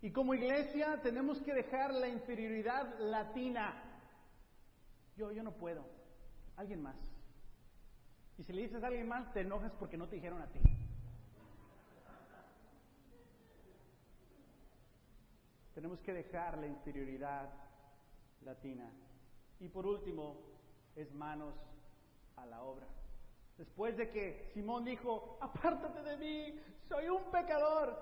[0.00, 3.83] Y como iglesia tenemos que dejar la inferioridad latina.
[5.16, 5.84] Yo, yo no puedo.
[6.56, 6.96] Alguien más.
[8.38, 10.60] Y si le dices a alguien más, te enojas porque no te dijeron a ti.
[15.74, 17.50] Tenemos que dejar la inferioridad
[18.44, 18.90] latina.
[19.60, 20.36] Y por último,
[20.96, 21.54] es manos
[22.36, 22.86] a la obra.
[23.58, 27.96] Después de que Simón dijo, apártate de mí, soy un pecador,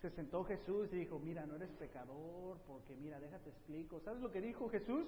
[0.00, 4.00] se sentó Jesús y dijo, mira, no eres pecador, porque mira, déjate explico.
[4.00, 5.06] ¿Sabes lo que dijo Jesús?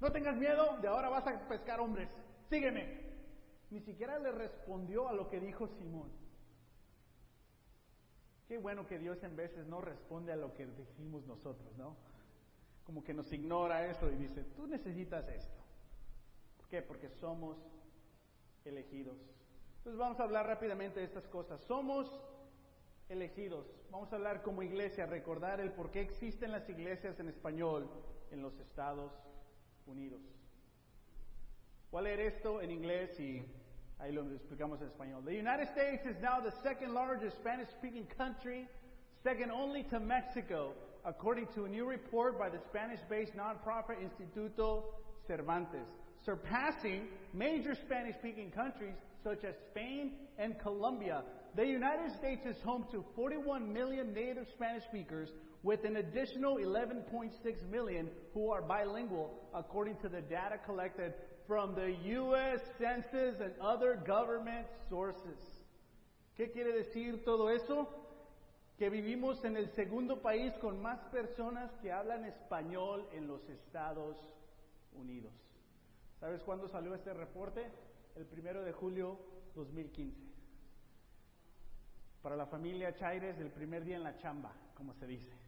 [0.00, 2.08] No tengas miedo, de ahora vas a pescar hombres,
[2.48, 3.06] sígueme.
[3.70, 6.10] Ni siquiera le respondió a lo que dijo Simón.
[8.46, 11.96] Qué bueno que Dios en veces no responde a lo que decimos nosotros, ¿no?
[12.84, 15.60] Como que nos ignora eso y dice, tú necesitas esto.
[16.56, 16.82] ¿Por qué?
[16.82, 17.56] Porque somos
[18.64, 19.18] elegidos.
[19.78, 21.60] Entonces vamos a hablar rápidamente de estas cosas.
[21.62, 22.20] Somos
[23.08, 23.66] elegidos.
[23.90, 27.88] Vamos a hablar como iglesia, recordar el por qué existen las iglesias en español
[28.30, 29.12] en los Estados.
[31.90, 33.42] Voy a leer esto en inglés y
[33.98, 35.24] Ahí lo explicamos en español.
[35.24, 38.68] The United States is now the second largest Spanish speaking country,
[39.22, 44.84] second only to Mexico, according to a new report by the Spanish based nonprofit Instituto
[45.26, 45.88] Cervantes,
[46.26, 48.94] surpassing major Spanish speaking countries
[49.24, 51.22] such as Spain and Colombia.
[51.54, 55.30] The United States is home to 41 million native Spanish speakers,
[55.66, 57.32] with an additional 11.6
[57.68, 61.12] million who are bilingual, according to the data collected
[61.44, 62.60] from the U.S.
[62.78, 65.40] Census and other government sources.
[66.38, 67.88] ¿Qué quiere decir todo eso?
[68.78, 74.16] Que vivimos en el segundo país con más personas que hablan español en los Estados
[74.92, 75.32] Unidos.
[76.20, 77.66] ¿Sabes cuándo salió este reporte?
[78.14, 79.18] El primero de julio
[79.56, 80.26] 2015.
[82.22, 85.45] para la familia Chaires el primer día en la chamba, como se dice.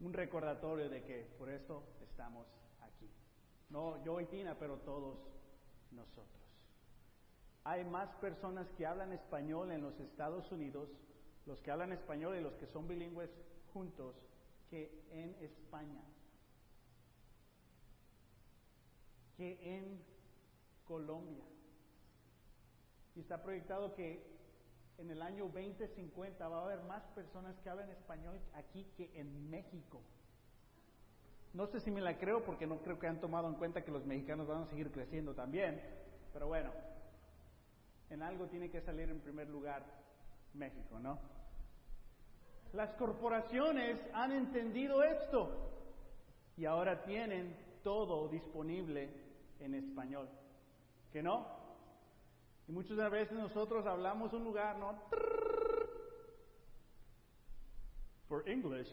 [0.00, 2.46] Un recordatorio de que por eso estamos
[2.80, 3.08] aquí.
[3.70, 5.18] No yo y Tina, pero todos
[5.92, 6.42] nosotros.
[7.64, 10.90] Hay más personas que hablan español en los Estados Unidos,
[11.46, 13.30] los que hablan español y los que son bilingües
[13.72, 14.14] juntos,
[14.68, 16.02] que en España,
[19.36, 20.02] que en
[20.86, 21.44] Colombia.
[23.14, 24.22] Y está proyectado que
[24.98, 29.50] en el año 2050 va a haber más personas que hablan español aquí que en
[29.50, 30.00] México.
[31.52, 33.90] No sé si me la creo porque no creo que han tomado en cuenta que
[33.90, 35.80] los mexicanos van a seguir creciendo también,
[36.32, 36.72] pero bueno,
[38.10, 39.84] en algo tiene que salir en primer lugar
[40.54, 41.18] México, ¿no?
[42.72, 45.70] Las corporaciones han entendido esto
[46.56, 49.10] y ahora tienen todo disponible
[49.60, 50.28] en español.
[51.12, 51.63] ¿Que no?
[52.66, 54.98] Y muchas veces nosotros hablamos un lugar, ¿no?
[58.28, 58.88] For English,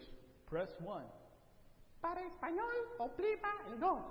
[0.49, 1.05] press one.
[2.01, 4.01] Para español, oprima el dos.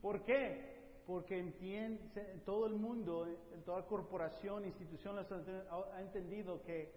[0.00, 1.02] ¿Por qué?
[1.06, 3.26] Porque entiende, todo el mundo,
[3.64, 6.92] toda corporación, institución ha entendido que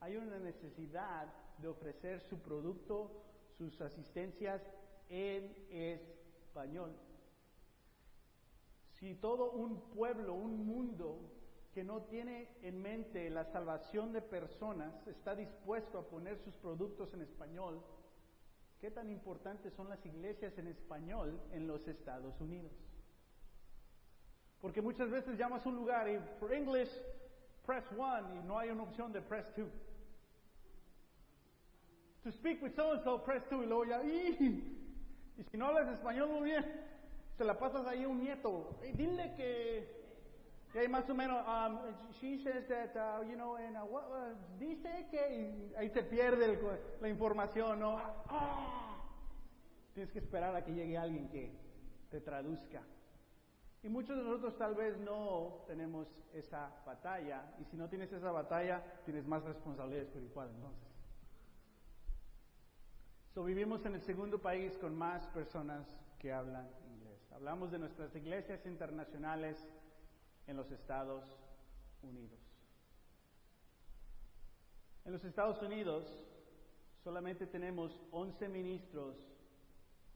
[0.00, 1.26] hay una necesidad
[1.58, 3.10] de ofrecer su producto,
[3.56, 4.62] sus asistencias
[5.08, 6.94] en español.
[9.00, 11.18] Si todo un pueblo, un mundo
[11.72, 17.14] que no tiene en mente la salvación de personas está dispuesto a poner sus productos
[17.14, 17.82] en español,
[18.78, 22.72] ¿qué tan importantes son las iglesias en español en los Estados Unidos?
[24.60, 26.90] Porque muchas veces llamas a un lugar y por English
[27.64, 29.70] press one y no hay una opción de press two.
[32.24, 34.36] To speak with so and so press two y luego ya y,
[35.38, 36.66] y si no hablas español muy bien,
[37.40, 38.78] se la pasas ahí a un nieto.
[38.86, 41.78] Y dile que hay más o menos, um,
[42.20, 46.58] she says that, uh, you know, and, uh, what, uh, dice que, ahí se pierde
[47.00, 47.96] la información, ¿no?
[47.96, 48.94] Ah.
[49.94, 51.50] Tienes que esperar a que llegue alguien que
[52.10, 52.82] te traduzca.
[53.82, 58.32] Y muchos de nosotros tal vez no tenemos esa batalla, y si no tienes esa
[58.32, 60.90] batalla, tienes más responsabilidad espiritual entonces.
[63.32, 65.86] So, vivimos en el segundo país con más personas
[66.18, 66.68] que hablan.
[67.32, 69.56] Hablamos de nuestras iglesias internacionales
[70.46, 71.24] en los Estados
[72.02, 72.38] Unidos.
[75.04, 76.04] En los Estados Unidos
[77.02, 79.16] solamente tenemos 11 ministros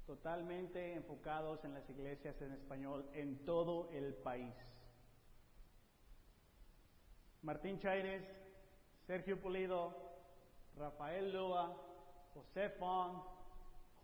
[0.07, 4.55] totalmente enfocados en las iglesias en español en todo el país.
[7.43, 8.25] Martín Chaires,
[9.07, 9.95] Sergio Pulido,
[10.77, 11.77] Rafael Lua,
[12.35, 13.23] José Fong,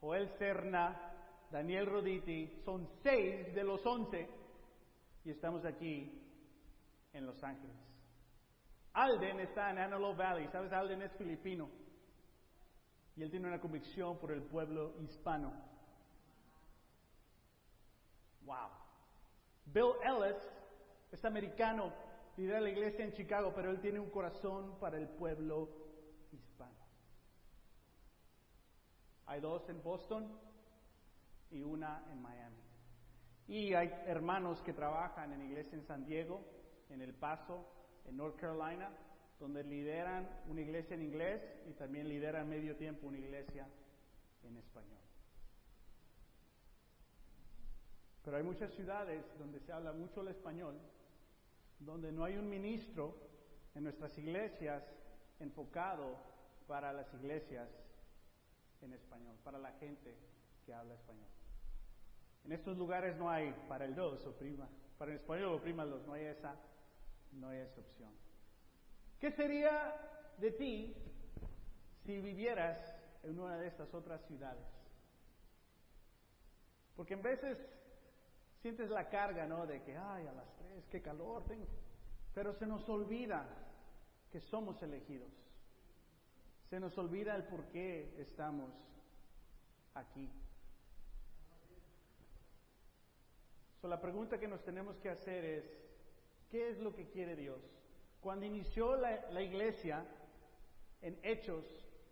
[0.00, 1.09] Joel Serna,
[1.50, 4.28] Daniel Roditi, son seis de los once
[5.24, 6.16] y estamos aquí
[7.12, 7.76] en Los Ángeles.
[8.92, 10.72] Alden está en Antelope Valley, ¿sabes?
[10.72, 11.68] Alden es filipino
[13.16, 15.52] y él tiene una convicción por el pueblo hispano.
[18.42, 18.70] Wow.
[19.66, 20.42] Bill Ellis
[21.10, 21.92] es americano,
[22.36, 25.68] lidera la iglesia en Chicago, pero él tiene un corazón para el pueblo
[26.32, 26.78] hispano.
[29.26, 30.49] Hay dos en Boston
[31.50, 32.56] y una en Miami.
[33.48, 36.40] Y hay hermanos que trabajan en iglesia en San Diego,
[36.88, 37.66] en El Paso,
[38.06, 38.90] en North Carolina,
[39.38, 43.66] donde lideran una iglesia en inglés y también lideran medio tiempo una iglesia
[44.44, 45.00] en español.
[48.22, 50.78] Pero hay muchas ciudades donde se habla mucho el español,
[51.78, 53.16] donde no hay un ministro
[53.74, 54.84] en nuestras iglesias
[55.38, 56.18] enfocado
[56.66, 57.68] para las iglesias
[58.82, 60.14] en español, para la gente
[60.66, 61.39] que habla español.
[62.44, 65.84] En estos lugares no hay para el dos o prima, para el español o prima
[65.84, 66.56] dos, no hay esa,
[67.32, 68.12] no hay esa opción.
[69.18, 69.94] ¿Qué sería
[70.38, 70.94] de ti
[72.04, 72.78] si vivieras
[73.22, 74.66] en una de estas otras ciudades?
[76.96, 77.58] Porque en veces
[78.60, 79.66] sientes la carga, ¿no?
[79.66, 81.66] De que, ay, a las tres, qué calor tengo.
[82.34, 83.46] Pero se nos olvida
[84.30, 85.32] que somos elegidos.
[86.68, 88.72] Se nos olvida el por qué estamos
[89.94, 90.30] aquí.
[93.80, 95.64] So, la pregunta que nos tenemos que hacer es,
[96.50, 97.62] ¿qué es lo que quiere Dios?
[98.20, 100.04] Cuando inició la, la iglesia,
[101.00, 101.64] en Hechos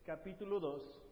[0.06, 1.04] capítulo 2,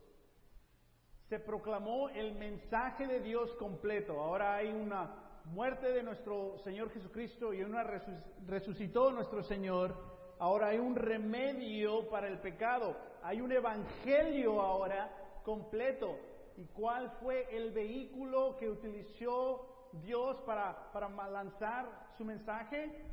[1.29, 4.19] se proclamó el mensaje de Dios completo.
[4.19, 7.85] Ahora hay una muerte de nuestro Señor Jesucristo y una
[8.47, 9.95] resucitó nuestro Señor,
[10.39, 16.19] ahora hay un remedio para el pecado, hay un evangelio ahora completo.
[16.57, 23.05] ¿Y cuál fue el vehículo que utilizó Dios para, para lanzar su mensaje?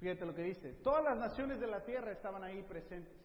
[0.00, 0.72] Fíjate lo que dice.
[0.82, 3.22] Todas las naciones de la tierra estaban ahí presentes.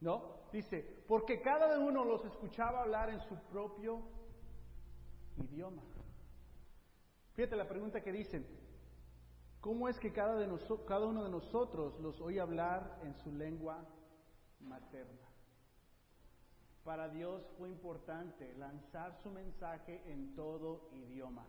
[0.00, 0.40] ¿No?
[0.50, 4.00] Dice, porque cada uno los escuchaba hablar en su propio
[5.36, 5.82] idioma.
[7.34, 8.46] Fíjate la pregunta que dicen.
[9.60, 10.48] ¿Cómo es que cada, de
[10.86, 13.84] cada uno de nosotros los oye hablar en su lengua
[14.60, 15.28] materna?
[16.82, 21.46] Para Dios fue importante lanzar su mensaje en todo idioma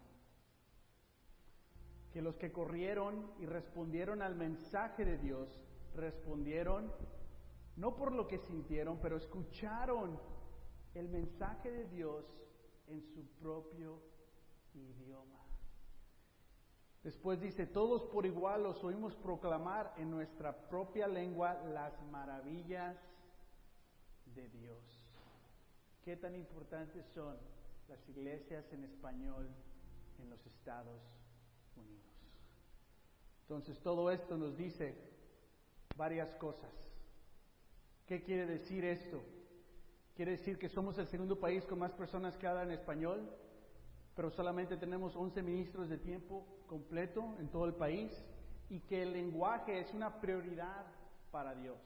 [2.12, 5.62] que los que corrieron y respondieron al mensaje de Dios,
[5.96, 6.92] respondieron
[7.78, 10.20] no por lo que sintieron, pero escucharon
[10.94, 12.26] el mensaje de Dios
[12.88, 14.02] en su propio
[14.74, 15.40] idioma.
[17.04, 22.98] Después dice, todos por igual los oímos proclamar en nuestra propia lengua las maravillas
[24.36, 25.08] de Dios.
[26.04, 27.38] ¿Qué tan importantes son
[27.88, 29.50] las iglesias en español
[30.20, 31.21] en los Estados
[33.42, 34.96] Entonces todo esto nos dice
[35.98, 36.72] varias cosas.
[38.06, 39.22] ¿Qué quiere decir esto?
[40.16, 43.30] Quiere decir que somos el segundo país con más personas que hablan español,
[44.16, 48.12] pero solamente tenemos 11 ministros de tiempo completo en todo el país
[48.70, 50.86] y que el lenguaje es una prioridad
[51.32, 51.80] para Dios.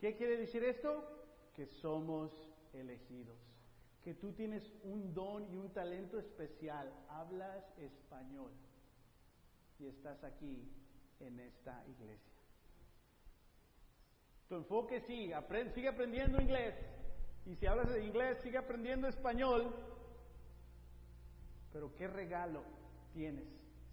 [0.00, 1.04] ¿Qué quiere decir esto?
[1.54, 2.32] Que somos
[2.72, 3.38] elegidos,
[4.02, 8.50] que tú tienes un don y un talento especial, hablas español
[9.78, 10.70] y estás aquí
[11.20, 12.38] en esta iglesia.
[14.48, 15.30] Tu enfoque sí,
[15.74, 16.74] sigue aprendiendo inglés.
[17.44, 19.74] Y si hablas inglés, sigue aprendiendo español.
[21.72, 22.62] Pero qué regalo
[23.12, 23.46] tienes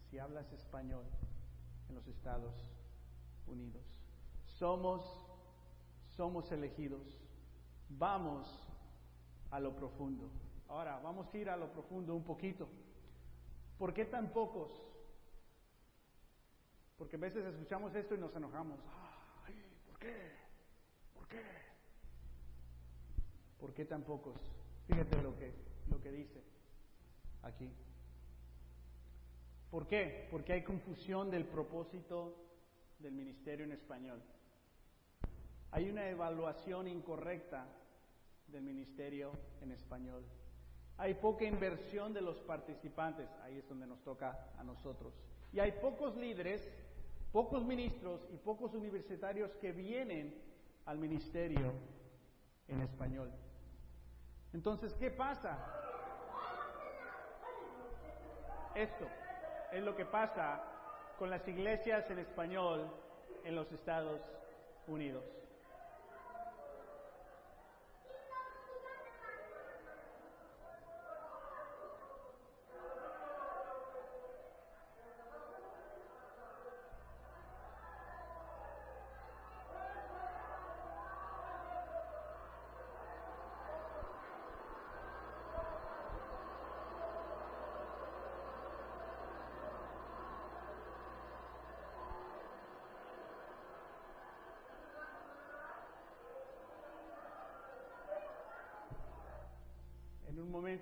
[0.09, 1.03] si hablas español
[1.89, 2.53] en los Estados
[3.47, 3.83] Unidos.
[4.57, 5.03] Somos,
[6.15, 7.01] somos elegidos.
[7.89, 8.64] Vamos
[9.51, 10.29] a lo profundo.
[10.67, 12.67] Ahora, vamos a ir a lo profundo un poquito.
[13.77, 14.71] ¿Por qué tan pocos
[16.97, 18.79] porque a veces escuchamos esto y nos enojamos.
[19.87, 20.31] ¿por qué?
[21.13, 21.41] ¿Por qué?
[23.59, 24.39] ¿Por qué tan pocos?
[24.87, 25.53] Fíjate lo que,
[25.89, 26.41] lo que dice
[27.43, 27.69] aquí.
[29.69, 30.27] ¿Por qué?
[30.31, 32.37] Porque hay confusión del propósito
[32.99, 34.21] del ministerio en español.
[35.71, 37.67] Hay una evaluación incorrecta
[38.47, 39.31] del ministerio
[39.61, 40.23] en español.
[40.97, 45.13] Hay poca inversión de los participantes, ahí es donde nos toca a nosotros.
[45.51, 46.69] Y hay pocos líderes
[47.35, 50.33] pocos ministros y pocos universitarios que vienen
[50.85, 51.73] al ministerio
[52.69, 53.29] en español.
[54.53, 55.59] Entonces, ¿qué pasa?
[58.73, 59.05] Esto
[59.73, 60.63] es lo que pasa
[61.19, 62.89] con las iglesias en español
[63.43, 64.21] en los Estados
[64.87, 65.25] Unidos.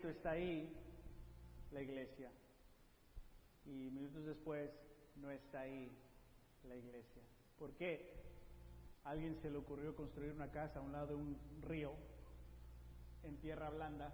[0.10, 0.72] Está ahí
[1.72, 2.32] la iglesia
[3.66, 4.70] y minutos después
[5.16, 5.92] no está ahí
[6.68, 7.22] la iglesia.
[7.58, 8.24] ¿Por qué?
[9.06, 11.94] alguien se le ocurrió construir una casa a un lado de un río
[13.24, 14.14] en tierra blanda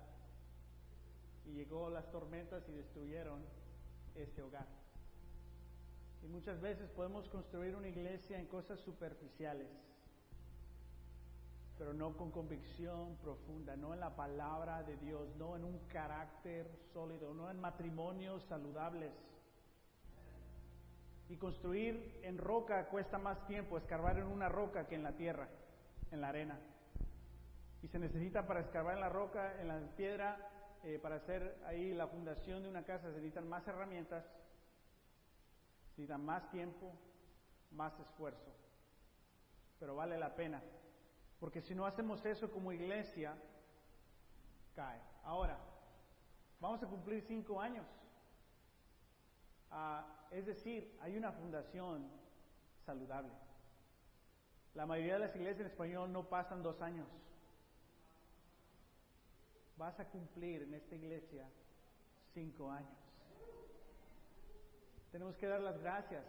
[1.45, 3.39] y llegó las tormentas y destruyeron
[4.15, 4.67] ese hogar.
[6.23, 9.67] Y muchas veces podemos construir una iglesia en cosas superficiales
[11.79, 16.69] pero no con convicción profunda, no en la palabra de Dios, no en un carácter
[16.91, 19.13] sólido, no en matrimonios saludables.
[21.29, 25.47] Y construir en roca cuesta más tiempo, escarbar en una roca que en la tierra,
[26.11, 26.59] en la arena.
[27.81, 30.37] Y se necesita para escarbar en la roca, en la piedra,
[30.83, 36.17] eh, para hacer ahí la fundación de una casa, se necesitan más herramientas, se necesita
[36.17, 36.91] más tiempo,
[37.71, 38.53] más esfuerzo.
[39.79, 40.61] Pero vale la pena
[41.39, 43.33] porque si no hacemos eso como iglesia,
[44.75, 44.99] cae.
[45.23, 45.57] Ahora,
[46.59, 47.85] vamos a cumplir cinco años.
[49.71, 52.07] Ah, es decir, hay una fundación
[52.85, 53.31] saludable.
[54.75, 57.07] La mayoría de las iglesias en español no pasan dos años.
[59.77, 61.47] Vas a cumplir en esta iglesia
[62.33, 62.97] cinco años.
[65.11, 66.25] Tenemos que dar las gracias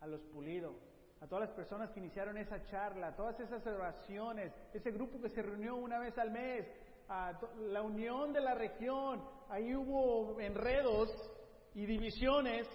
[0.00, 0.74] a los pulidos,
[1.20, 5.42] a todas las personas que iniciaron esa charla, todas esas oraciones, ese grupo que se
[5.42, 6.66] reunió una vez al mes,
[7.08, 7.38] a
[7.70, 11.08] la unión de la región, ahí hubo enredos
[11.74, 12.68] y divisiones,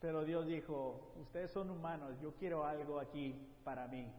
[0.00, 4.10] Pero Dios dijo, ustedes son humanos, yo quiero algo aquí para mí.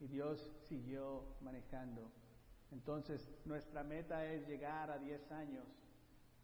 [0.00, 2.10] Y Dios siguió manejando.
[2.72, 5.66] Entonces, nuestra meta es llegar a 10 años,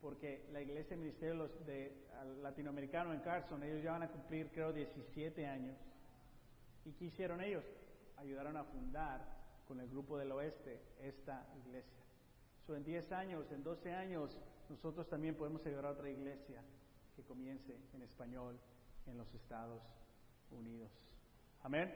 [0.02, 2.06] porque la Iglesia Ministerio de
[2.42, 5.78] Latinoamericano en Carson, ellos ya van a cumplir, creo, 17 años.
[6.84, 7.64] ¿Y qué hicieron ellos?
[8.16, 9.20] Ayudaron a fundar
[9.66, 12.02] con el grupo del oeste esta iglesia.
[12.68, 14.38] En 10 años, en 12 años,
[14.70, 16.62] nosotros también podemos ayudar a otra iglesia
[17.14, 18.58] que comience en español
[19.06, 19.82] en los Estados
[20.50, 20.90] Unidos.
[21.62, 21.92] Amén.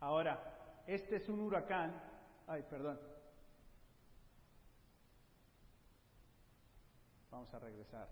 [0.00, 1.92] Ahora, este es un huracán.
[2.46, 3.00] Ay, perdón.
[7.30, 8.08] Vamos a regresar.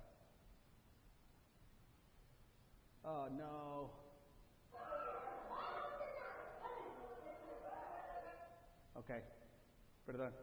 [3.05, 4.10] Oh, no.
[8.95, 9.11] Ok,
[10.05, 10.35] perdón.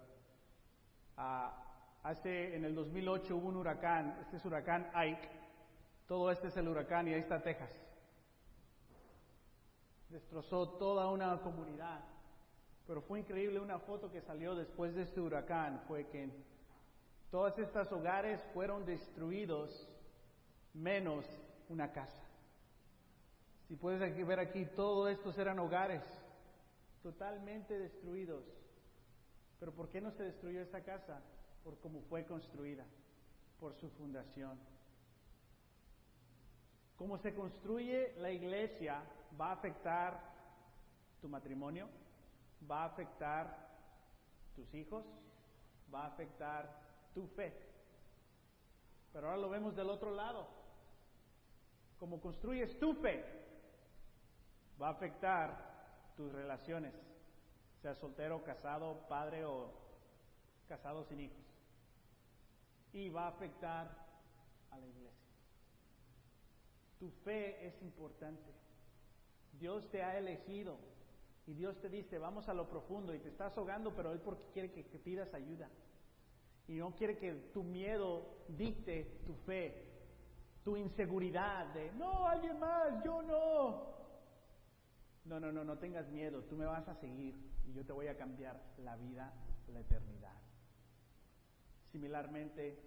[1.15, 1.53] Ah,
[2.03, 5.29] hace, en el 2008 hubo un huracán, este es huracán Ike,
[6.07, 7.69] todo este es el huracán y ahí está Texas.
[10.09, 11.99] Destrozó toda una comunidad.
[12.87, 16.31] Pero fue increíble una foto que salió después de este huracán, fue que
[17.29, 19.89] todas estas hogares fueron destruidos
[20.73, 21.25] menos
[21.67, 22.26] una casa.
[23.67, 26.01] Si puedes ver aquí, todos estos eran hogares
[27.03, 28.43] totalmente destruidos.
[29.59, 31.21] Pero ¿por qué no se destruyó esta casa?
[31.63, 32.85] Por cómo fue construida,
[33.59, 34.57] por su fundación.
[36.95, 39.03] Cómo se construye la iglesia
[39.39, 40.19] va a afectar
[41.21, 41.89] tu matrimonio,
[42.69, 43.67] va a afectar
[44.55, 45.05] tus hijos,
[45.93, 46.81] va a afectar
[47.13, 47.53] tu fe.
[49.11, 50.47] Pero ahora lo vemos del otro lado.
[51.99, 53.46] Como construyes tu fe,
[54.81, 56.93] va a afectar tus relaciones,
[57.81, 59.71] sea soltero, casado, padre o
[60.67, 61.45] casado sin hijos.
[62.93, 63.87] Y va a afectar
[64.71, 65.27] a la iglesia.
[66.99, 68.51] Tu fe es importante.
[69.59, 70.77] Dios te ha elegido
[71.47, 74.43] y Dios te dice, vamos a lo profundo y te estás ahogando, pero Él porque
[74.51, 75.69] quiere que, pidas ayuda.
[76.67, 79.85] Y no quiere que tu miedo dicte tu fe,
[80.65, 83.97] tu inseguridad de, no, alguien más, yo no.
[85.27, 88.07] No, no, no, no tengas miedo, tú me vas a seguir y yo te voy
[88.07, 89.33] a cambiar la vida,
[89.67, 90.33] la eternidad.
[91.91, 92.79] Similarmente,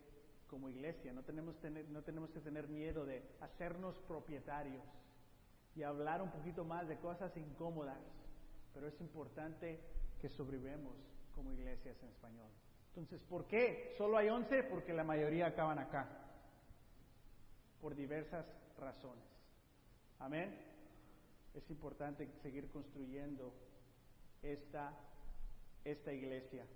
[0.47, 4.83] como iglesia, no tenemos, tener, no tenemos que tener miedo de hacernos propietarios
[5.77, 7.99] y hablar un poquito más de cosas incómodas,
[8.73, 9.79] pero es importante
[10.21, 10.97] que sobrevivamos
[11.35, 12.51] como iglesias en español.
[12.89, 13.95] Entonces, ¿por qué?
[13.99, 16.09] Solo hay 11 porque la mayoría acaban acá,
[17.81, 18.47] por diversas
[18.79, 19.25] razones.
[20.19, 20.70] Amén.
[21.55, 23.53] Es importante seguir construyendo
[24.43, 24.97] esta,
[25.85, 26.67] esta iglesia.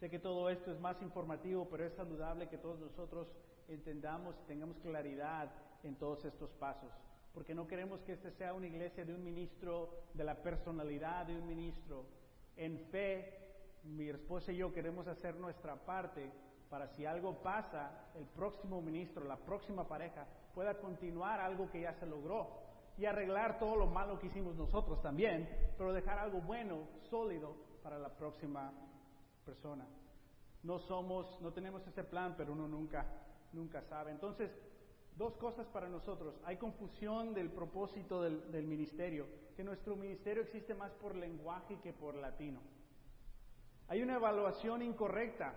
[0.00, 3.28] Sé que todo esto es más informativo, pero es saludable que todos nosotros
[3.68, 5.50] entendamos y tengamos claridad
[5.82, 6.92] en todos estos pasos
[7.34, 11.36] porque no queremos que esta sea una iglesia de un ministro, de la personalidad de
[11.36, 12.06] un ministro.
[12.56, 13.38] En fe,
[13.82, 16.30] mi esposa y yo queremos hacer nuestra parte
[16.70, 21.92] para si algo pasa, el próximo ministro, la próxima pareja, pueda continuar algo que ya
[21.94, 22.63] se logró
[22.96, 27.98] y arreglar todo lo malo que hicimos nosotros también, pero dejar algo bueno, sólido para
[27.98, 28.72] la próxima
[29.44, 29.86] persona.
[30.62, 33.04] No somos, no tenemos ese plan, pero uno nunca,
[33.52, 34.12] nunca sabe.
[34.12, 34.50] Entonces,
[35.16, 36.34] dos cosas para nosotros.
[36.44, 39.26] Hay confusión del propósito del, ministerio,
[39.56, 42.60] que nuestro ministerio existe más por lenguaje que por latino.
[43.88, 45.54] Hay una evaluación incorrecta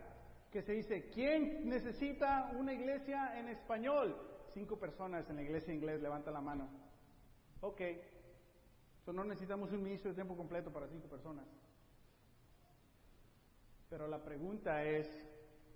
[0.52, 4.16] que se dice, ¿quién necesita una iglesia en español?
[4.54, 6.87] Cinco personas en la iglesia inglés, levanta la mano.
[7.62, 7.82] Ok,
[9.08, 11.46] no necesitamos un ministro de tiempo completo para cinco personas.
[13.90, 15.08] Pero la pregunta es,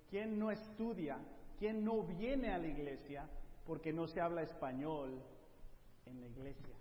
[0.10, 1.18] ¿quién no estudia?
[1.58, 3.28] ¿Quién no viene a la iglesia
[3.66, 5.22] porque no se habla español
[6.06, 6.76] en la iglesia.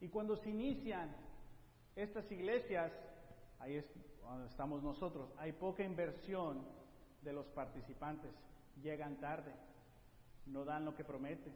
[0.00, 1.14] Y cuando se inician
[1.94, 2.92] estas iglesias,
[3.60, 3.76] ahí
[4.46, 6.66] estamos nosotros, hay poca inversión
[7.22, 8.32] de los participantes,
[8.82, 9.52] llegan tarde,
[10.46, 11.54] no dan lo que prometen,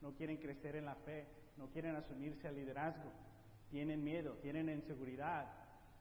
[0.00, 1.26] no quieren crecer en la fe,
[1.56, 3.10] no quieren asumirse al liderazgo,
[3.70, 5.46] tienen miedo, tienen inseguridad,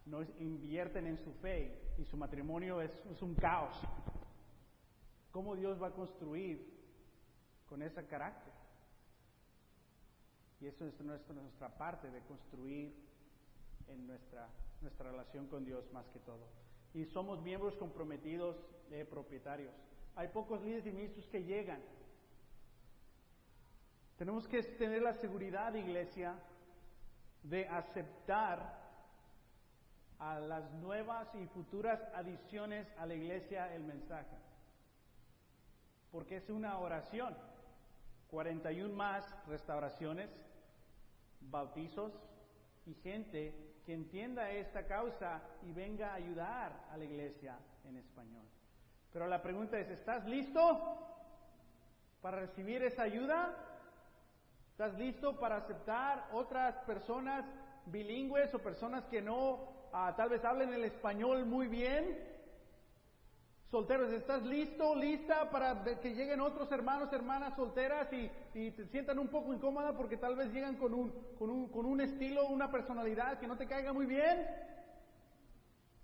[0.05, 2.91] no invierten en su fe y su matrimonio es,
[3.21, 3.75] un caos.
[5.31, 6.77] ¿Cómo Dios va a construir
[7.67, 8.53] con ese carácter.
[10.59, 12.95] Y eso es nuestra, parte de construir
[13.87, 14.49] en nuestra
[15.11, 16.47] relación con Dios más que todo.
[16.93, 18.57] Y somos miembros comprometidos
[18.89, 19.73] de propietarios.
[20.15, 21.79] Hay pocos líderes y ministros que llegan.
[24.17, 26.35] Tenemos que tener la seguridad, iglesia,
[27.43, 28.87] de aceptar
[30.19, 34.35] a las nuevas y futuras adiciones a la iglesia el mensaje.
[36.11, 37.35] porque es una oración.
[38.31, 40.29] 41 más restauraciones,
[41.41, 42.11] bautizos
[42.85, 43.53] y gente
[43.85, 48.45] que entienda esta causa y venga a ayudar a la iglesia en español.
[49.13, 50.61] Pero la pregunta es, ¿estás listo
[52.21, 53.55] para recibir esa ayuda?
[54.77, 57.43] ¿Estás listo para aceptar otras personas
[57.87, 62.15] bilingües o personas que no ah, tal vez hablen el español muy bien?
[63.71, 68.29] Solteros, ¿estás listo, lista para que lleguen otros hermanos, hermanas solteras y,
[68.69, 71.09] te sientan un poco incómoda porque tal vez llegan con un,
[71.39, 74.45] con, un, con un estilo, una personalidad que no te caiga muy bien?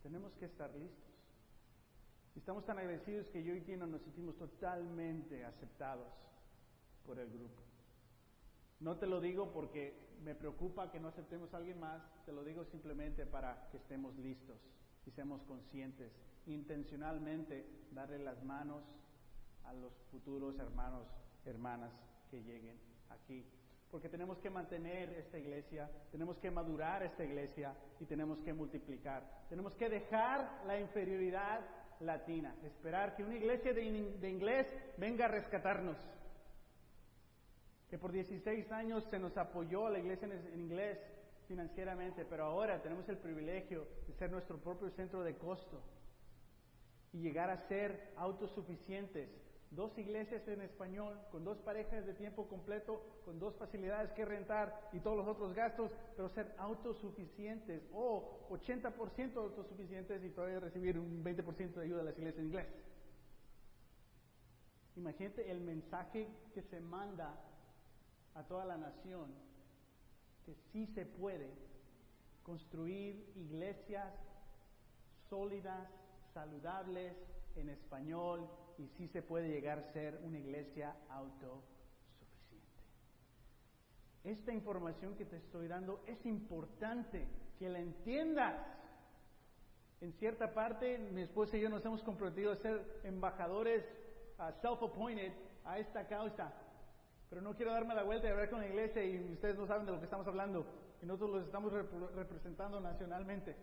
[0.01, 1.13] Tenemos que estar listos.
[2.35, 6.07] Estamos tan agradecidos que yo y Tino nos sentimos totalmente aceptados
[7.05, 7.72] por el grupo.
[8.83, 9.93] No te lo digo porque
[10.25, 14.13] me preocupa que no aceptemos a alguien más, te lo digo simplemente para que estemos
[14.17, 14.57] listos
[15.05, 16.11] y seamos conscientes
[16.47, 18.83] intencionalmente darle las manos
[19.63, 21.07] a los futuros hermanos,
[21.45, 21.93] hermanas
[22.29, 22.77] que lleguen
[23.09, 23.45] aquí.
[23.89, 29.45] Porque tenemos que mantener esta iglesia, tenemos que madurar esta iglesia y tenemos que multiplicar.
[29.47, 31.61] Tenemos que dejar la inferioridad
[32.01, 34.67] latina, esperar que una iglesia de, de inglés
[34.97, 35.95] venga a rescatarnos.
[37.93, 40.97] Que por 16 años se nos apoyó la iglesia en inglés
[41.47, 45.79] financieramente, pero ahora tenemos el privilegio de ser nuestro propio centro de costo
[47.11, 49.29] y llegar a ser autosuficientes.
[49.69, 54.89] Dos iglesias en español, con dos parejas de tiempo completo, con dos facilidades que rentar
[54.91, 61.23] y todos los otros gastos, pero ser autosuficientes o 80% autosuficientes y todavía recibir un
[61.23, 62.67] 20% de ayuda de las iglesias en inglés.
[64.95, 67.52] Imagínate el mensaje que se manda
[68.35, 69.31] a toda la nación,
[70.45, 71.49] que sí se puede
[72.43, 74.13] construir iglesias
[75.29, 75.89] sólidas,
[76.33, 77.15] saludables
[77.55, 81.73] en español y sí se puede llegar a ser una iglesia autosuficiente.
[84.23, 87.27] Esta información que te estoy dando es importante
[87.59, 88.55] que la entiendas.
[90.01, 93.83] En cierta parte, mi esposa y yo nos hemos comprometido a ser embajadores
[94.61, 95.31] self-appointed
[95.65, 96.51] a esta causa.
[97.33, 99.87] Pero no quiero darme la vuelta y hablar con la iglesia y ustedes no saben
[99.87, 100.67] de lo que estamos hablando.
[101.01, 103.55] Y nosotros los estamos representando nacionalmente.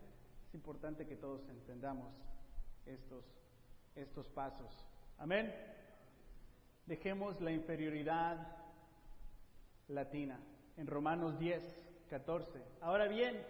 [0.48, 2.12] Es importante que todos entendamos
[2.84, 3.24] estos,
[3.94, 4.74] estos pasos.
[5.18, 5.54] Amén.
[6.84, 8.56] Dejemos la inferioridad
[9.86, 10.40] latina.
[10.76, 11.62] En Romanos 10,
[12.08, 12.60] 14.
[12.80, 13.40] Ahora bien,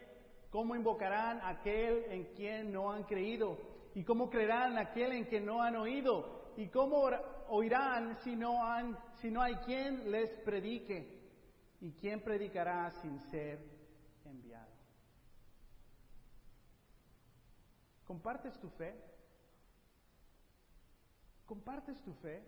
[0.51, 3.57] ¿cómo invocarán aquel en quien no han creído?
[3.95, 6.53] ¿Y cómo creerán aquel en quien no han oído?
[6.59, 7.09] ¿Y cómo
[7.51, 11.19] oirán si no, han, si no hay quien les predique?
[11.81, 13.59] ¿Y quién predicará sin ser
[14.25, 14.71] enviado?
[18.07, 18.95] ¿Compartes tu fe?
[21.47, 22.43] ¿Compartes tu fe?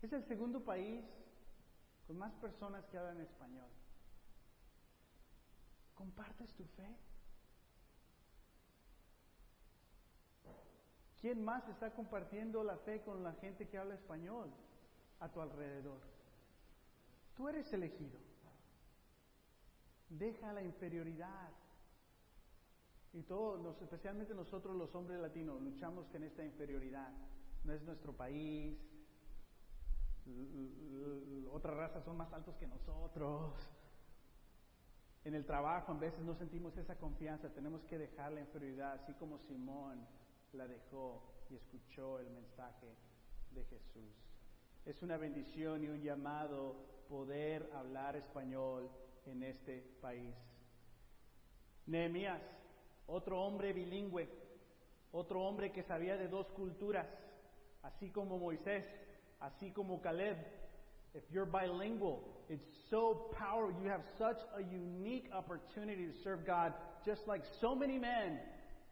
[0.00, 1.04] Es el segundo país
[2.06, 3.68] con más personas que hablan español.
[5.94, 6.96] ¿Compartes tu fe?
[11.20, 14.50] ¿Quién más está compartiendo la fe con la gente que habla español
[15.20, 16.00] a tu alrededor?
[17.36, 18.18] Tú eres elegido.
[20.08, 21.50] Deja la inferioridad.
[23.12, 27.12] Y todos, especialmente nosotros los hombres latinos, luchamos con esta inferioridad
[27.66, 28.78] no es nuestro país,
[31.50, 33.52] otras razas son más altos que nosotros.
[35.24, 39.12] En el trabajo a veces no sentimos esa confianza, tenemos que dejar la inferioridad, así
[39.14, 40.06] como Simón
[40.56, 42.96] la dejó y escuchó el mensaje
[43.50, 44.14] de Jesús.
[44.84, 46.76] Es una bendición y un llamado
[47.08, 48.88] poder hablar español
[49.26, 50.34] en este país.
[51.86, 52.40] Nehemías,
[53.06, 54.28] otro hombre bilingüe,
[55.12, 57.06] otro hombre que sabía de dos culturas,
[57.82, 58.84] así como Moisés,
[59.40, 60.36] así como Caleb.
[61.14, 63.82] If you're bilingual, it's so powerful.
[63.82, 68.40] You have such a unique opportunity to serve God, just like so many men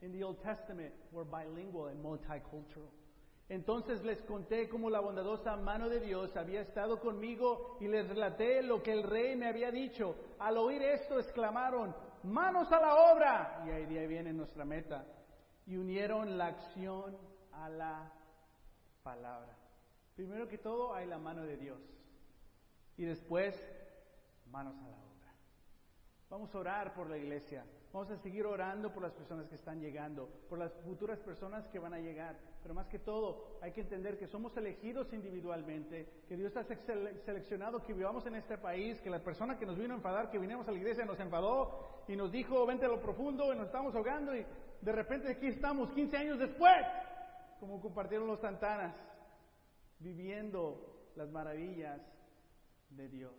[0.05, 2.91] in the Old Testament were bilingual and multicultural.
[3.49, 8.63] Entonces les conté cómo la bondadosa mano de Dios había estado conmigo y les relaté
[8.63, 10.17] lo que el rey me había dicho.
[10.39, 13.65] Al oír esto exclamaron, manos a la obra.
[13.67, 15.05] Y ahí viene nuestra meta.
[15.67, 17.17] Y unieron la acción
[17.53, 18.13] a la
[19.03, 19.57] palabra.
[20.15, 21.81] Primero que todo hay la mano de Dios
[22.97, 23.55] y después
[24.51, 25.35] manos a la obra.
[26.31, 27.65] Vamos a orar por la iglesia,
[27.95, 31.79] vamos a seguir orando por las personas que están llegando, por las futuras personas que
[31.79, 36.37] van a llegar, pero más que todo hay que entender que somos elegidos individualmente, que
[36.37, 39.99] Dios ha seleccionado que vivamos en este país, que la persona que nos vino a
[39.99, 43.55] enfadar, que vinimos a la iglesia nos enfadó y nos dijo vente a lo profundo
[43.55, 44.45] y nos estamos ahogando y
[44.81, 46.85] de repente aquí estamos 15 años después
[47.61, 48.93] como compartieron los Santanas,
[50.01, 52.01] viviendo las maravillas
[52.91, 53.35] de Dios.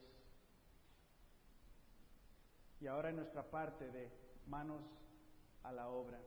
[2.80, 4.82] Y ahora en nuestra parte de manos
[5.64, 6.20] a la obra.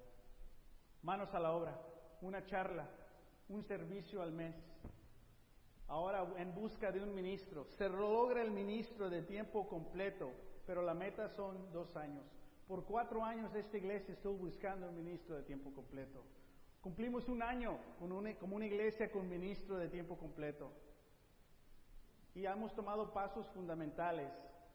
[1.02, 1.80] Manos a la obra,
[2.20, 2.88] una charla,
[3.48, 4.54] un servicio al mes.
[5.86, 7.66] Ahora en busca de un ministro.
[7.70, 10.30] Se logra el ministro de tiempo completo,
[10.66, 12.24] pero la meta son dos años.
[12.66, 16.22] Por cuatro años esta iglesia estuvo buscando un ministro de tiempo completo.
[16.82, 18.18] Cumplimos un año como
[18.56, 20.70] una iglesia con ministro de tiempo completo.
[22.34, 24.30] Y hemos tomado pasos fundamentales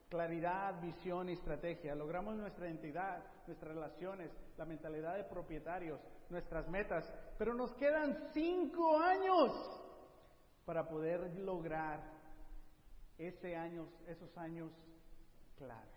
[0.08, 1.94] claridad, visión y estrategia.
[1.94, 6.00] Logramos nuestra identidad, nuestras relaciones, la mentalidad de propietarios,
[6.30, 9.52] nuestras metas, pero nos quedan cinco años
[10.64, 12.00] para poder lograr
[13.18, 14.70] ese años, esos años
[15.56, 15.90] claves.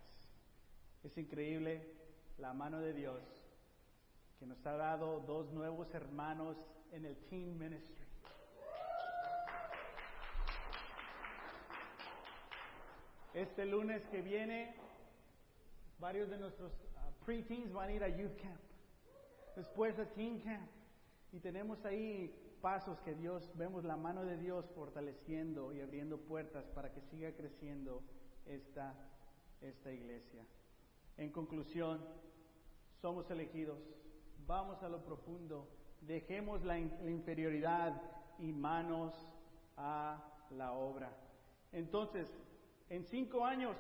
[1.04, 1.96] Es increíble
[2.38, 3.22] la mano de Dios
[4.40, 6.58] que nos ha dado dos nuevos hermanos
[6.92, 8.07] en el Team Ministry.
[13.38, 14.74] Este lunes que viene,
[16.00, 18.60] varios de nuestros uh, pre-teens van a ir a youth camp,
[19.56, 20.68] después a teen camp.
[21.32, 22.34] Y tenemos ahí
[22.64, 27.32] pasos que Dios, vemos la mano de Dios fortaleciendo y abriendo puertas para que siga
[27.34, 28.02] creciendo
[28.48, 28.96] esta,
[29.62, 30.44] esta iglesia.
[31.18, 32.04] En conclusión,
[33.00, 33.78] somos elegidos,
[34.48, 35.70] vamos a lo profundo,
[36.02, 38.02] dejemos la inferioridad
[38.40, 39.14] y manos
[39.76, 41.16] a la obra.
[41.72, 42.34] Entonces,
[42.90, 43.76] en cinco años,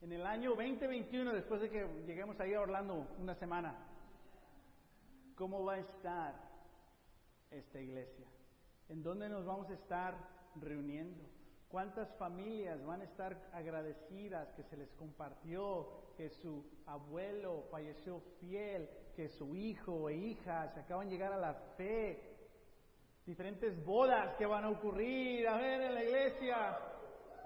[0.00, 3.74] en el año 2021, después de que lleguemos ahí a Orlando una semana,
[5.36, 6.34] ¿cómo va a estar
[7.50, 8.26] esta iglesia?
[8.88, 10.14] ¿En dónde nos vamos a estar
[10.56, 11.22] reuniendo?
[11.68, 18.88] ¿Cuántas familias van a estar agradecidas que se les compartió que su abuelo falleció fiel,
[19.14, 22.38] que su hijo e hija se acaban de llegar a la fe?
[23.24, 26.78] Diferentes bodas que van a ocurrir, a ver, en la iglesia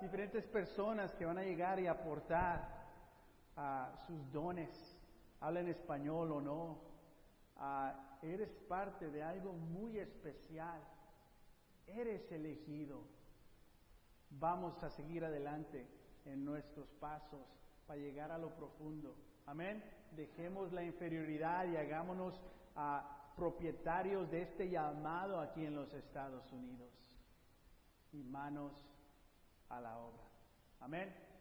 [0.05, 2.69] diferentes personas que van a llegar y aportar
[3.57, 4.71] a sus dones,
[5.41, 6.79] hablen español o no.
[8.21, 10.79] eres parte de algo muy especial.
[11.87, 13.01] Eres elegido.
[14.29, 15.87] Vamos a seguir adelante
[16.27, 17.47] en nuestros pasos
[17.87, 19.17] para llegar a lo profundo.
[19.47, 19.83] Amén.
[20.13, 22.39] Dejemos la inferioridad y hagámonos
[23.37, 26.93] propietarios de este llamado aquí en los Estados Unidos.
[28.13, 28.94] Y manos
[29.77, 30.23] a la obra.
[30.81, 31.34] Amén.